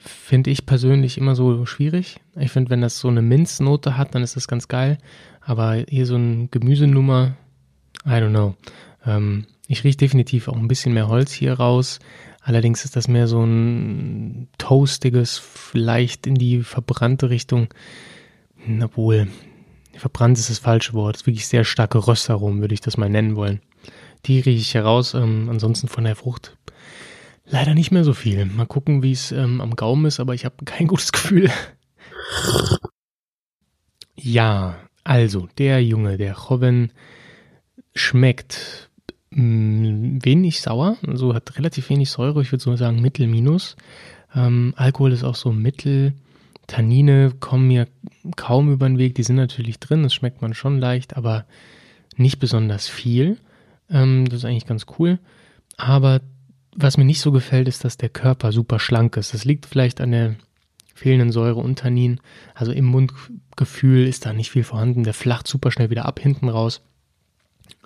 finde 0.00 0.50
ich 0.50 0.66
persönlich 0.66 1.18
immer 1.18 1.34
so 1.34 1.66
schwierig. 1.66 2.20
Ich 2.36 2.50
finde, 2.50 2.70
wenn 2.70 2.80
das 2.80 2.98
so 2.98 3.08
eine 3.08 3.22
Minznote 3.22 3.96
hat, 3.96 4.14
dann 4.14 4.22
ist 4.22 4.36
das 4.36 4.48
ganz 4.48 4.66
geil. 4.68 4.98
Aber 5.40 5.84
hier 5.88 6.06
so 6.06 6.16
ein 6.16 6.50
Gemüsenummer, 6.50 7.36
I 8.06 8.10
don't 8.10 8.30
know. 8.30 8.54
Ähm, 9.04 9.46
ich 9.68 9.84
rieche 9.84 9.98
definitiv 9.98 10.48
auch 10.48 10.56
ein 10.56 10.68
bisschen 10.68 10.94
mehr 10.94 11.08
Holz 11.08 11.32
hier 11.32 11.54
raus. 11.54 11.98
Allerdings 12.42 12.84
ist 12.84 12.96
das 12.96 13.08
mehr 13.08 13.26
so 13.26 13.44
ein 13.44 14.48
toastiges, 14.56 15.38
vielleicht 15.38 16.26
in 16.26 16.34
die 16.34 16.62
verbrannte 16.62 17.28
Richtung. 17.28 17.68
Obwohl, 18.82 19.28
verbrannt 19.94 20.38
ist 20.38 20.48
das 20.48 20.58
falsche 20.58 20.94
Wort. 20.94 21.16
Das 21.16 21.22
ist 21.22 21.26
wirklich 21.26 21.46
sehr 21.46 21.64
starke 21.64 22.06
Röstaromen, 22.06 22.62
würde 22.62 22.74
ich 22.74 22.80
das 22.80 22.96
mal 22.96 23.10
nennen 23.10 23.36
wollen. 23.36 23.60
Die 24.26 24.36
rieche 24.36 24.50
ich 24.50 24.74
heraus. 24.74 25.12
Ähm, 25.14 25.48
ansonsten 25.50 25.88
von 25.88 26.04
der 26.04 26.16
Frucht 26.16 26.56
leider 27.50 27.74
nicht 27.74 27.90
mehr 27.90 28.04
so 28.04 28.14
viel. 28.14 28.44
Mal 28.46 28.66
gucken, 28.66 29.02
wie 29.02 29.12
es 29.12 29.32
ähm, 29.32 29.60
am 29.60 29.76
Gaumen 29.76 30.06
ist, 30.06 30.20
aber 30.20 30.34
ich 30.34 30.44
habe 30.44 30.64
kein 30.64 30.86
gutes 30.86 31.12
Gefühl. 31.12 31.50
ja, 34.16 34.76
also 35.04 35.48
der 35.58 35.82
Junge, 35.84 36.16
der 36.16 36.36
Joven, 36.48 36.92
schmeckt 37.94 38.90
mh, 39.30 39.42
mm, 39.42 40.18
wenig 40.24 40.60
sauer, 40.60 40.96
also 41.06 41.34
hat 41.34 41.56
relativ 41.58 41.90
wenig 41.90 42.10
Säure, 42.10 42.42
ich 42.42 42.52
würde 42.52 42.62
so 42.62 42.74
sagen 42.76 43.00
mittel 43.00 43.26
minus. 43.26 43.76
Ähm, 44.34 44.74
Alkohol 44.76 45.12
ist 45.12 45.24
auch 45.24 45.34
so 45.34 45.52
mittel. 45.52 46.14
Tannine 46.66 47.32
kommen 47.40 47.66
mir 47.66 47.88
kaum 48.36 48.72
über 48.72 48.88
den 48.88 48.98
Weg, 48.98 49.16
die 49.16 49.24
sind 49.24 49.36
natürlich 49.36 49.80
drin, 49.80 50.04
das 50.04 50.14
schmeckt 50.14 50.40
man 50.40 50.54
schon 50.54 50.78
leicht, 50.78 51.16
aber 51.16 51.44
nicht 52.16 52.38
besonders 52.38 52.86
viel. 52.86 53.38
Ähm, 53.90 54.26
das 54.28 54.40
ist 54.40 54.44
eigentlich 54.44 54.66
ganz 54.66 54.86
cool. 54.98 55.18
Aber 55.76 56.20
was 56.74 56.96
mir 56.96 57.04
nicht 57.04 57.20
so 57.20 57.32
gefällt, 57.32 57.68
ist, 57.68 57.84
dass 57.84 57.96
der 57.96 58.08
Körper 58.08 58.52
super 58.52 58.78
schlank 58.78 59.16
ist. 59.16 59.34
Das 59.34 59.44
liegt 59.44 59.66
vielleicht 59.66 60.00
an 60.00 60.12
der 60.12 60.36
fehlenden 60.94 61.32
Säure 61.32 61.60
und 61.60 61.78
Tannin. 61.78 62.20
Also 62.54 62.72
im 62.72 62.84
Mundgefühl 62.84 64.06
ist 64.06 64.26
da 64.26 64.32
nicht 64.32 64.50
viel 64.50 64.64
vorhanden. 64.64 65.02
Der 65.02 65.14
flacht 65.14 65.46
super 65.48 65.70
schnell 65.70 65.90
wieder 65.90 66.04
ab 66.04 66.20
hinten 66.20 66.48
raus. 66.48 66.82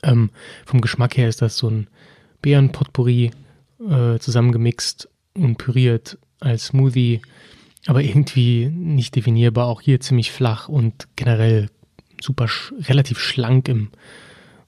Ähm, 0.02 0.30
vom 0.66 0.80
Geschmack 0.80 1.16
her 1.16 1.28
ist 1.28 1.40
das 1.40 1.56
so 1.56 1.68
ein 1.68 1.88
Beerenpotpourri 2.42 3.30
äh, 3.88 4.18
zusammengemixt 4.18 5.08
und 5.34 5.56
püriert 5.56 6.18
als 6.40 6.66
Smoothie, 6.66 7.22
aber 7.86 8.02
irgendwie 8.02 8.66
nicht 8.66 9.16
definierbar. 9.16 9.66
Auch 9.66 9.80
hier 9.80 10.00
ziemlich 10.00 10.30
flach 10.30 10.68
und 10.68 11.08
generell 11.16 11.70
super 12.20 12.48
sch 12.48 12.72
relativ 12.80 13.18
schlank 13.18 13.68
im 13.68 13.90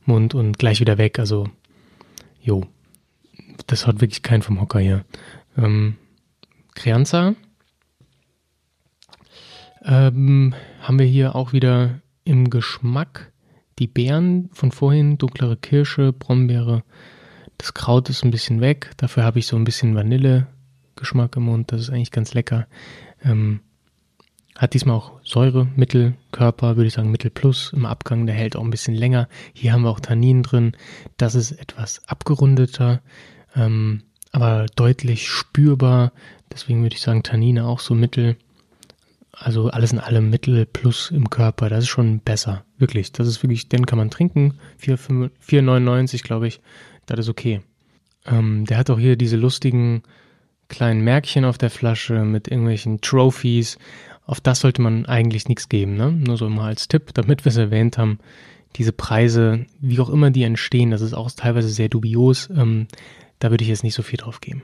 Mund 0.05 0.35
und 0.35 0.59
gleich 0.59 0.81
wieder 0.81 0.99
weg. 0.99 1.19
Also, 1.19 1.49
jo, 2.41 2.65
das 3.67 3.87
haut 3.87 4.01
wirklich 4.01 4.23
keinen 4.23 4.43
vom 4.43 4.61
Hocker 4.61 4.81
hier. 4.81 5.05
Ähm, 5.57 5.97
Crianza 6.75 7.35
ähm, 9.85 10.55
haben 10.81 10.99
wir 10.99 11.07
hier 11.07 11.35
auch 11.35 11.53
wieder 11.53 12.01
im 12.25 12.51
Geschmack 12.51 13.33
die 13.79 13.87
Beeren 13.87 14.49
von 14.53 14.73
vorhin, 14.73 15.19
dunklere 15.19 15.57
Kirsche, 15.57 16.13
Brombeere. 16.13 16.83
Das 17.59 17.75
Kraut 17.75 18.11
ist 18.11 18.25
ein 18.25 18.31
bisschen 18.31 18.61
weg. 18.61 18.91
Dafür 18.97 19.25
habe 19.25 19.39
ich 19.39 19.47
so 19.47 19.57
ein 19.57 19.65
bisschen 19.65 19.95
Vanillegeschmack 19.95 21.37
im 21.37 21.45
Mund. 21.45 21.73
Das 21.73 21.81
ist 21.83 21.91
eigentlich 21.91 22.11
ganz 22.11 22.35
lecker. 22.35 22.67
Ähm, 23.23 23.61
hat 24.57 24.73
diesmal 24.73 24.97
auch 24.97 25.13
Säure, 25.23 25.67
Mittelkörper, 25.77 26.77
würde 26.77 26.89
ich 26.89 26.95
sagen 26.95 27.11
Mittel 27.11 27.31
plus 27.31 27.73
im 27.75 27.85
Abgang. 27.85 28.27
Der 28.27 28.35
hält 28.35 28.57
auch 28.57 28.65
ein 28.65 28.71
bisschen 28.71 28.95
länger. 28.95 29.29
Hier 29.53 29.73
haben 29.73 29.83
wir 29.83 29.91
auch 29.91 30.01
Tannin 30.01 30.43
drin. 30.43 30.73
Das 31.19 31.35
ist 31.35 31.53
etwas 31.53 32.03
abgerundeter, 32.09 33.03
ähm, 33.57 34.03
aber 34.33 34.67
deutlich 34.77 35.29
spürbar. 35.29 36.13
Deswegen 36.53 36.83
würde 36.83 36.95
ich 36.95 37.03
sagen 37.03 37.23
Tannine 37.23 37.67
auch 37.67 37.81
so 37.81 37.95
Mittel. 37.95 38.37
Also 39.33 39.69
alles 39.69 39.93
in 39.93 39.99
allem 39.99 40.31
Mittel 40.31 40.65
plus 40.65 41.11
im 41.11 41.29
Körper, 41.29 41.69
das 41.69 41.85
ist 41.85 41.89
schon 41.89 42.21
besser. 42.21 42.65
Wirklich, 42.79 43.13
das 43.13 43.29
ist 43.29 43.43
wirklich, 43.43 43.69
den 43.69 43.85
kann 43.85 43.99
man 43.99 44.11
trinken. 44.11 44.55
4,99 44.83 46.23
glaube 46.23 46.49
ich, 46.49 46.61
das 47.05 47.21
ist 47.21 47.29
okay. 47.29 47.61
Ähm, 48.25 48.65
der 48.65 48.79
hat 48.79 48.91
auch 48.91 48.99
hier 48.99 49.17
diese 49.17 49.37
lustigen 49.37 50.03
kleinen 50.69 51.03
Märkchen 51.03 51.45
auf 51.45 51.59
der 51.59 51.71
Flasche 51.71 52.25
mit 52.25 52.49
irgendwelchen 52.49 53.01
Trophies. 53.01 53.79
Auf 54.25 54.41
das 54.41 54.61
sollte 54.61 54.83
man 54.83 55.07
eigentlich 55.07 55.49
nichts 55.49 55.69
geben, 55.69 55.97
ne? 55.97 56.11
Nur 56.11 56.37
so 56.37 56.49
mal 56.49 56.67
als 56.67 56.89
Tipp, 56.89 57.15
damit 57.15 57.45
wir 57.45 57.51
es 57.51 57.57
erwähnt 57.57 57.99
haben. 57.99 58.19
Diese 58.77 58.93
Preise, 58.93 59.67
wie 59.81 60.01
auch 60.01 60.11
immer 60.11 60.31
die 60.31 60.43
entstehen, 60.43 60.91
das 60.91 61.01
ist 61.01 61.15
auch 61.15 61.31
teilweise 61.31 61.69
sehr 61.69 61.89
dubios. 61.89 62.51
Ähm, 62.51 62.89
da 63.39 63.51
würde 63.51 63.65
ich 63.65 63.69
jetzt 63.69 63.85
nicht 63.85 63.95
so 63.95 64.03
viel 64.03 64.19
drauf 64.19 64.41
geben. 64.41 64.63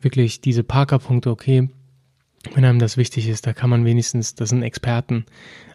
Wirklich, 0.00 0.40
diese 0.40 0.64
Parker-Punkte, 0.64 1.30
okay, 1.30 1.68
wenn 2.52 2.64
einem 2.64 2.78
das 2.78 2.96
wichtig 2.96 3.28
ist, 3.28 3.46
da 3.46 3.52
kann 3.52 3.70
man 3.70 3.84
wenigstens, 3.84 4.34
das 4.34 4.50
sind 4.50 4.62
Experten, 4.62 5.24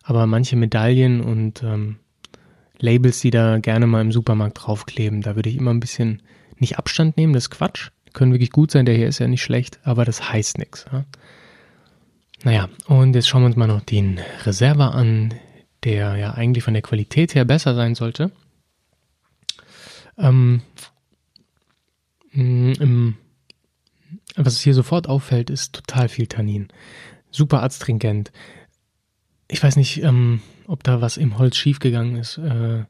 aber 0.03 0.27
manche 0.27 0.55
Medaillen 0.55 1.21
und 1.21 1.63
ähm, 1.63 1.97
Labels, 2.79 3.19
die 3.21 3.31
da 3.31 3.57
gerne 3.57 3.87
mal 3.87 4.01
im 4.01 4.11
Supermarkt 4.11 4.59
draufkleben, 4.61 5.21
da 5.21 5.35
würde 5.35 5.49
ich 5.49 5.57
immer 5.57 5.71
ein 5.71 5.79
bisschen 5.79 6.21
nicht 6.57 6.77
Abstand 6.77 7.17
nehmen, 7.17 7.33
das 7.33 7.45
ist 7.45 7.49
Quatsch. 7.51 7.89
Können 8.13 8.31
wirklich 8.31 8.51
gut 8.51 8.71
sein, 8.71 8.85
der 8.85 8.95
hier 8.95 9.07
ist 9.07 9.19
ja 9.19 9.27
nicht 9.27 9.43
schlecht, 9.43 9.79
aber 9.83 10.05
das 10.05 10.31
heißt 10.31 10.57
nichts. 10.57 10.85
Ja? 10.91 11.05
Naja, 12.43 12.69
und 12.87 13.13
jetzt 13.15 13.27
schauen 13.27 13.41
wir 13.43 13.47
uns 13.47 13.55
mal 13.55 13.67
noch 13.67 13.81
den 13.81 14.19
Reserva 14.43 14.89
an, 14.89 15.33
der 15.83 16.15
ja 16.15 16.33
eigentlich 16.33 16.63
von 16.63 16.73
der 16.73 16.83
Qualität 16.83 17.35
her 17.35 17.45
besser 17.45 17.75
sein 17.75 17.95
sollte. 17.95 18.31
Ähm, 20.17 20.61
im 22.31 23.17
was 24.35 24.61
hier 24.61 24.73
sofort 24.73 25.07
auffällt, 25.07 25.49
ist 25.49 25.73
total 25.73 26.09
viel 26.09 26.27
Tannin. 26.27 26.69
Super 27.31 27.63
astringent. 27.63 28.31
Ich 29.47 29.61
weiß 29.61 29.75
nicht, 29.75 30.03
ähm, 30.03 30.41
ob 30.67 30.83
da 30.83 31.01
was 31.01 31.17
im 31.17 31.37
Holz 31.37 31.57
schiefgegangen 31.57 32.15
ist. 32.15 32.37
Äh, 32.37 32.85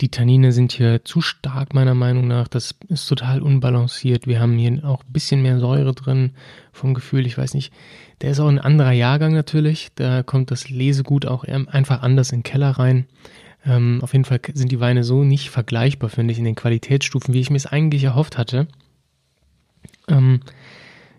die 0.00 0.10
Tannine 0.10 0.50
sind 0.52 0.72
hier 0.72 1.04
zu 1.04 1.20
stark, 1.20 1.74
meiner 1.74 1.94
Meinung 1.94 2.26
nach. 2.26 2.48
Das 2.48 2.74
ist 2.88 3.06
total 3.06 3.40
unbalanciert. 3.40 4.26
Wir 4.26 4.40
haben 4.40 4.58
hier 4.58 4.84
auch 4.84 5.04
ein 5.04 5.12
bisschen 5.12 5.42
mehr 5.42 5.60
Säure 5.60 5.94
drin 5.94 6.32
vom 6.72 6.92
Gefühl. 6.92 7.26
Ich 7.26 7.38
weiß 7.38 7.54
nicht. 7.54 7.72
Der 8.20 8.32
ist 8.32 8.40
auch 8.40 8.48
ein 8.48 8.58
anderer 8.58 8.92
Jahrgang 8.92 9.32
natürlich. 9.32 9.90
Da 9.94 10.22
kommt 10.22 10.50
das 10.50 10.68
Lesegut 10.70 11.26
auch 11.26 11.44
einfach 11.44 12.02
anders 12.02 12.32
in 12.32 12.38
den 12.38 12.44
Keller 12.44 12.70
rein. 12.70 13.06
Ähm, 13.64 14.00
auf 14.02 14.12
jeden 14.12 14.24
Fall 14.24 14.40
sind 14.54 14.72
die 14.72 14.80
Weine 14.80 15.04
so 15.04 15.24
nicht 15.24 15.50
vergleichbar, 15.50 16.10
finde 16.10 16.32
ich, 16.32 16.38
in 16.38 16.44
den 16.44 16.54
Qualitätsstufen, 16.54 17.32
wie 17.32 17.40
ich 17.40 17.50
mir 17.50 17.56
es 17.56 17.66
eigentlich 17.66 18.04
erhofft 18.04 18.38
hatte. 18.38 18.66
Ähm, 20.08 20.40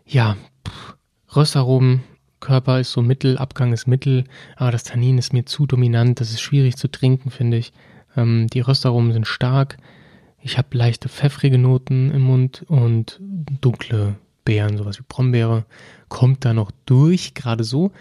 ja, 0.05 0.35
pff, 0.67 0.95
Röstaromen, 1.35 2.03
Körper 2.39 2.79
ist 2.79 2.91
so 2.91 3.01
mittel, 3.01 3.37
Abgang 3.37 3.71
ist 3.71 3.87
mittel, 3.87 4.25
aber 4.57 4.71
das 4.71 4.83
Tannin 4.83 5.17
ist 5.17 5.31
mir 5.31 5.45
zu 5.45 5.65
dominant, 5.65 6.19
das 6.19 6.31
ist 6.31 6.41
schwierig 6.41 6.75
zu 6.75 6.89
trinken, 6.89 7.31
finde 7.31 7.57
ich. 7.57 7.71
Ähm, 8.17 8.47
die 8.47 8.59
Röstaromen 8.59 9.13
sind 9.13 9.27
stark, 9.27 9.77
ich 10.41 10.57
habe 10.57 10.77
leichte 10.77 11.07
pfeffrige 11.07 11.57
Noten 11.57 12.11
im 12.11 12.21
Mund 12.21 12.65
und 12.67 13.19
dunkle 13.61 14.17
Beeren, 14.43 14.77
sowas 14.77 14.99
wie 14.99 15.05
Brombeere, 15.07 15.65
kommt 16.09 16.43
da 16.43 16.53
noch 16.53 16.71
durch, 16.85 17.33
gerade 17.33 17.63
so, 17.63 17.91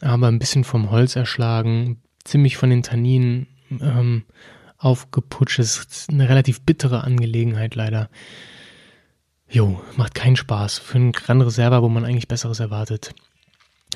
aber 0.00 0.28
ein 0.28 0.38
bisschen 0.38 0.62
vom 0.62 0.92
Holz 0.92 1.16
erschlagen, 1.16 2.00
ziemlich 2.22 2.56
von 2.56 2.70
den 2.70 2.84
Tanninen 2.84 3.48
ähm, 3.70 4.24
aufgeputscht. 4.78 5.58
Ist 5.58 6.10
eine 6.10 6.28
relativ 6.28 6.62
bittere 6.62 7.04
Angelegenheit 7.04 7.74
leider. 7.74 8.08
Jo, 9.48 9.82
macht 9.96 10.14
keinen 10.14 10.36
Spaß. 10.36 10.78
Für 10.78 10.98
einen 10.98 11.12
Gran 11.12 11.40
Reserva, 11.40 11.82
wo 11.82 11.88
man 11.88 12.04
eigentlich 12.04 12.28
Besseres 12.28 12.60
erwartet, 12.60 13.14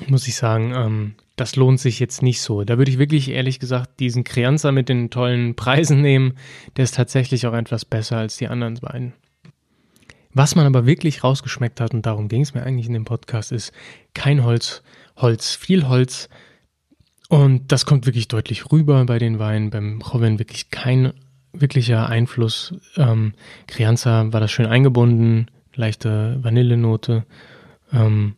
muss 0.07 0.27
ich 0.27 0.35
sagen, 0.35 0.73
ähm, 0.75 1.15
das 1.35 1.55
lohnt 1.55 1.79
sich 1.79 1.99
jetzt 1.99 2.21
nicht 2.21 2.41
so. 2.41 2.63
Da 2.63 2.77
würde 2.77 2.91
ich 2.91 2.97
wirklich 2.97 3.29
ehrlich 3.29 3.59
gesagt 3.59 3.99
diesen 3.99 4.23
Crianza 4.23 4.71
mit 4.71 4.89
den 4.89 5.09
tollen 5.09 5.55
Preisen 5.55 6.01
nehmen. 6.01 6.35
Der 6.75 6.83
ist 6.83 6.95
tatsächlich 6.95 7.47
auch 7.47 7.53
etwas 7.53 7.85
besser 7.85 8.17
als 8.17 8.37
die 8.37 8.47
anderen 8.47 8.75
beiden. 8.75 9.13
Was 10.33 10.55
man 10.55 10.65
aber 10.65 10.85
wirklich 10.85 11.23
rausgeschmeckt 11.23 11.79
hat, 11.79 11.93
und 11.93 12.05
darum 12.05 12.27
ging 12.27 12.41
es 12.41 12.53
mir 12.53 12.63
eigentlich 12.63 12.87
in 12.87 12.93
dem 12.93 13.05
Podcast, 13.05 13.53
ist 13.53 13.71
kein 14.13 14.43
Holz, 14.43 14.83
Holz, 15.15 15.55
viel 15.55 15.87
Holz. 15.87 16.27
Und 17.29 17.71
das 17.71 17.85
kommt 17.85 18.05
wirklich 18.05 18.27
deutlich 18.27 18.71
rüber 18.71 19.03
bei 19.05 19.19
den 19.19 19.39
Weinen. 19.39 19.69
Beim 19.69 19.99
Joven 19.99 20.39
wirklich 20.39 20.69
kein 20.69 21.13
wirklicher 21.53 22.07
Einfluss. 22.07 22.73
Ähm, 22.97 23.33
Crianza 23.67 24.31
war 24.31 24.39
das 24.39 24.51
schön 24.51 24.65
eingebunden, 24.65 25.47
leichte 25.73 26.37
Vanillenote. 26.43 27.25
Ähm, 27.91 28.35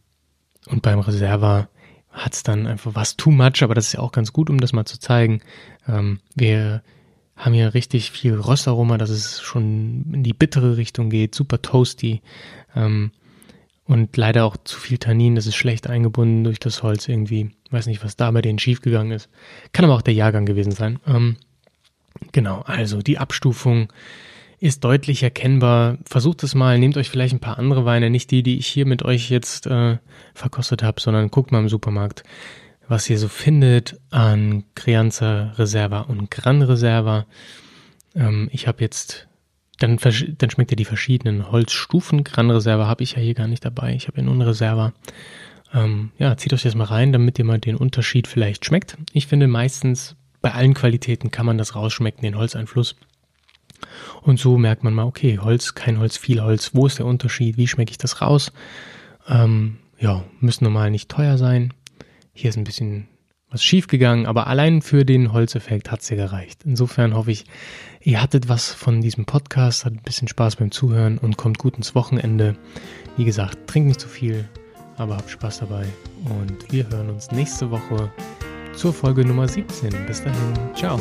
und 0.67 0.81
beim 0.81 0.99
Reserva 0.99 1.69
hat 2.11 2.33
es 2.33 2.43
dann 2.43 2.67
einfach 2.67 2.95
was 2.95 3.15
too 3.15 3.31
much, 3.31 3.61
aber 3.61 3.75
das 3.75 3.87
ist 3.87 3.93
ja 3.93 3.99
auch 3.99 4.11
ganz 4.11 4.33
gut, 4.33 4.49
um 4.49 4.59
das 4.59 4.73
mal 4.73 4.85
zu 4.85 4.99
zeigen. 4.99 5.41
Ähm, 5.87 6.19
wir 6.35 6.81
haben 7.35 7.53
hier 7.53 7.73
richtig 7.73 8.11
viel 8.11 8.33
Röstaroma, 8.33 8.97
dass 8.97 9.11
es 9.11 9.41
schon 9.41 10.05
in 10.11 10.23
die 10.23 10.33
bittere 10.33 10.77
Richtung 10.77 11.09
geht, 11.09 11.35
super 11.35 11.61
toasty. 11.61 12.21
Ähm, 12.75 13.11
und 13.85 14.17
leider 14.17 14.45
auch 14.45 14.57
zu 14.57 14.77
viel 14.77 14.97
Tannin, 14.97 15.35
das 15.35 15.45
ist 15.45 15.55
schlecht 15.55 15.87
eingebunden 15.87 16.43
durch 16.43 16.59
das 16.59 16.83
Holz 16.83 17.07
irgendwie. 17.07 17.51
Weiß 17.71 17.87
nicht, 17.87 18.03
was 18.03 18.15
da 18.15 18.31
bei 18.31 18.41
denen 18.41 18.59
schiefgegangen 18.59 19.11
ist. 19.11 19.29
Kann 19.73 19.85
aber 19.85 19.95
auch 19.95 20.01
der 20.01 20.13
Jahrgang 20.13 20.45
gewesen 20.45 20.71
sein. 20.71 20.99
Ähm, 21.07 21.37
Genau, 22.31 22.61
also 22.65 23.01
die 23.01 23.17
Abstufung 23.17 23.91
ist 24.59 24.83
deutlich 24.83 25.23
erkennbar. 25.23 25.97
Versucht 26.05 26.43
es 26.43 26.55
mal, 26.55 26.79
nehmt 26.79 26.97
euch 26.97 27.09
vielleicht 27.09 27.33
ein 27.33 27.39
paar 27.39 27.59
andere 27.59 27.85
Weine, 27.85 28.09
nicht 28.09 28.31
die, 28.31 28.43
die 28.43 28.57
ich 28.57 28.67
hier 28.67 28.85
mit 28.85 29.03
euch 29.03 29.29
jetzt 29.29 29.67
äh, 29.67 29.97
verkostet 30.33 30.83
habe, 30.83 30.99
sondern 30.99 31.29
guckt 31.29 31.51
mal 31.51 31.59
im 31.59 31.69
Supermarkt, 31.69 32.23
was 32.87 33.09
ihr 33.09 33.19
so 33.19 33.27
findet 33.27 33.99
an 34.09 34.63
Crianza 34.75 35.53
Reserva 35.57 36.01
und 36.01 36.31
Gran 36.31 36.61
Reserva. 36.61 37.25
Ähm, 38.15 38.49
ich 38.51 38.67
habe 38.67 38.81
jetzt, 38.81 39.27
dann, 39.79 39.97
dann 39.97 40.49
schmeckt 40.49 40.71
ihr 40.71 40.77
die 40.77 40.85
verschiedenen 40.85 41.51
Holzstufen. 41.51 42.23
Gran 42.23 42.49
Reserva 42.49 42.87
habe 42.87 43.03
ich 43.03 43.13
ja 43.13 43.19
hier 43.19 43.35
gar 43.35 43.47
nicht 43.47 43.63
dabei. 43.63 43.93
Ich 43.93 44.07
habe 44.07 44.17
ja 44.17 44.23
nur 44.23 44.33
eine 44.33 44.47
Reserva. 44.47 44.93
Ähm, 45.73 46.11
ja, 46.17 46.37
zieht 46.37 46.53
euch 46.53 46.63
das 46.63 46.75
mal 46.75 46.85
rein, 46.85 47.11
damit 47.11 47.37
ihr 47.39 47.45
mal 47.45 47.59
den 47.59 47.75
Unterschied 47.75 48.27
vielleicht 48.27 48.65
schmeckt. 48.65 48.97
Ich 49.11 49.27
finde 49.27 49.47
meistens 49.47 50.15
bei 50.41 50.53
allen 50.53 50.73
Qualitäten 50.73 51.31
kann 51.31 51.45
man 51.45 51.57
das 51.57 51.75
rausschmecken, 51.75 52.21
den 52.21 52.37
Holzeinfluss. 52.37 52.95
Und 54.21 54.39
so 54.39 54.57
merkt 54.57 54.83
man 54.83 54.93
mal, 54.93 55.05
okay, 55.05 55.39
Holz, 55.39 55.75
kein 55.75 55.99
Holz, 55.99 56.17
viel 56.17 56.41
Holz. 56.41 56.71
Wo 56.73 56.85
ist 56.85 56.99
der 56.99 57.05
Unterschied? 57.05 57.57
Wie 57.57 57.67
schmecke 57.67 57.91
ich 57.91 57.97
das 57.97 58.21
raus? 58.21 58.51
Ähm, 59.27 59.77
ja, 59.99 60.23
müssen 60.39 60.63
normal 60.63 60.91
nicht 60.91 61.09
teuer 61.09 61.37
sein. 61.37 61.73
Hier 62.33 62.49
ist 62.49 62.57
ein 62.57 62.63
bisschen 62.63 63.07
was 63.49 63.63
schief 63.63 63.87
gegangen, 63.87 64.25
aber 64.25 64.47
allein 64.47 64.81
für 64.81 65.05
den 65.05 65.31
Holzeffekt 65.31 65.89
hat 65.89 66.01
es 66.01 66.09
ja 66.09 66.17
gereicht. 66.17 66.63
Insofern 66.65 67.15
hoffe 67.15 67.31
ich, 67.31 67.45
ihr 68.01 68.21
hattet 68.21 68.49
was 68.49 68.73
von 68.73 69.01
diesem 69.01 69.25
Podcast, 69.25 69.85
hattet 69.85 70.01
ein 70.01 70.03
bisschen 70.03 70.27
Spaß 70.27 70.57
beim 70.57 70.71
Zuhören 70.71 71.17
und 71.17 71.37
kommt 71.37 71.57
gut 71.57 71.77
ins 71.77 71.95
Wochenende. 71.95 72.57
Wie 73.15 73.25
gesagt, 73.25 73.67
trinkt 73.67 73.87
nicht 73.87 74.01
zu 74.01 74.09
viel, 74.09 74.49
aber 74.97 75.17
habt 75.17 75.29
Spaß 75.29 75.59
dabei. 75.59 75.85
Und 76.25 76.71
wir 76.71 76.87
hören 76.89 77.09
uns 77.09 77.31
nächste 77.31 77.69
Woche 77.71 78.11
zur 78.75 78.93
Folge 78.93 79.25
Nummer 79.25 79.47
17. 79.47 79.93
Bis 80.05 80.23
dahin, 80.23 80.75
ciao. 80.75 80.99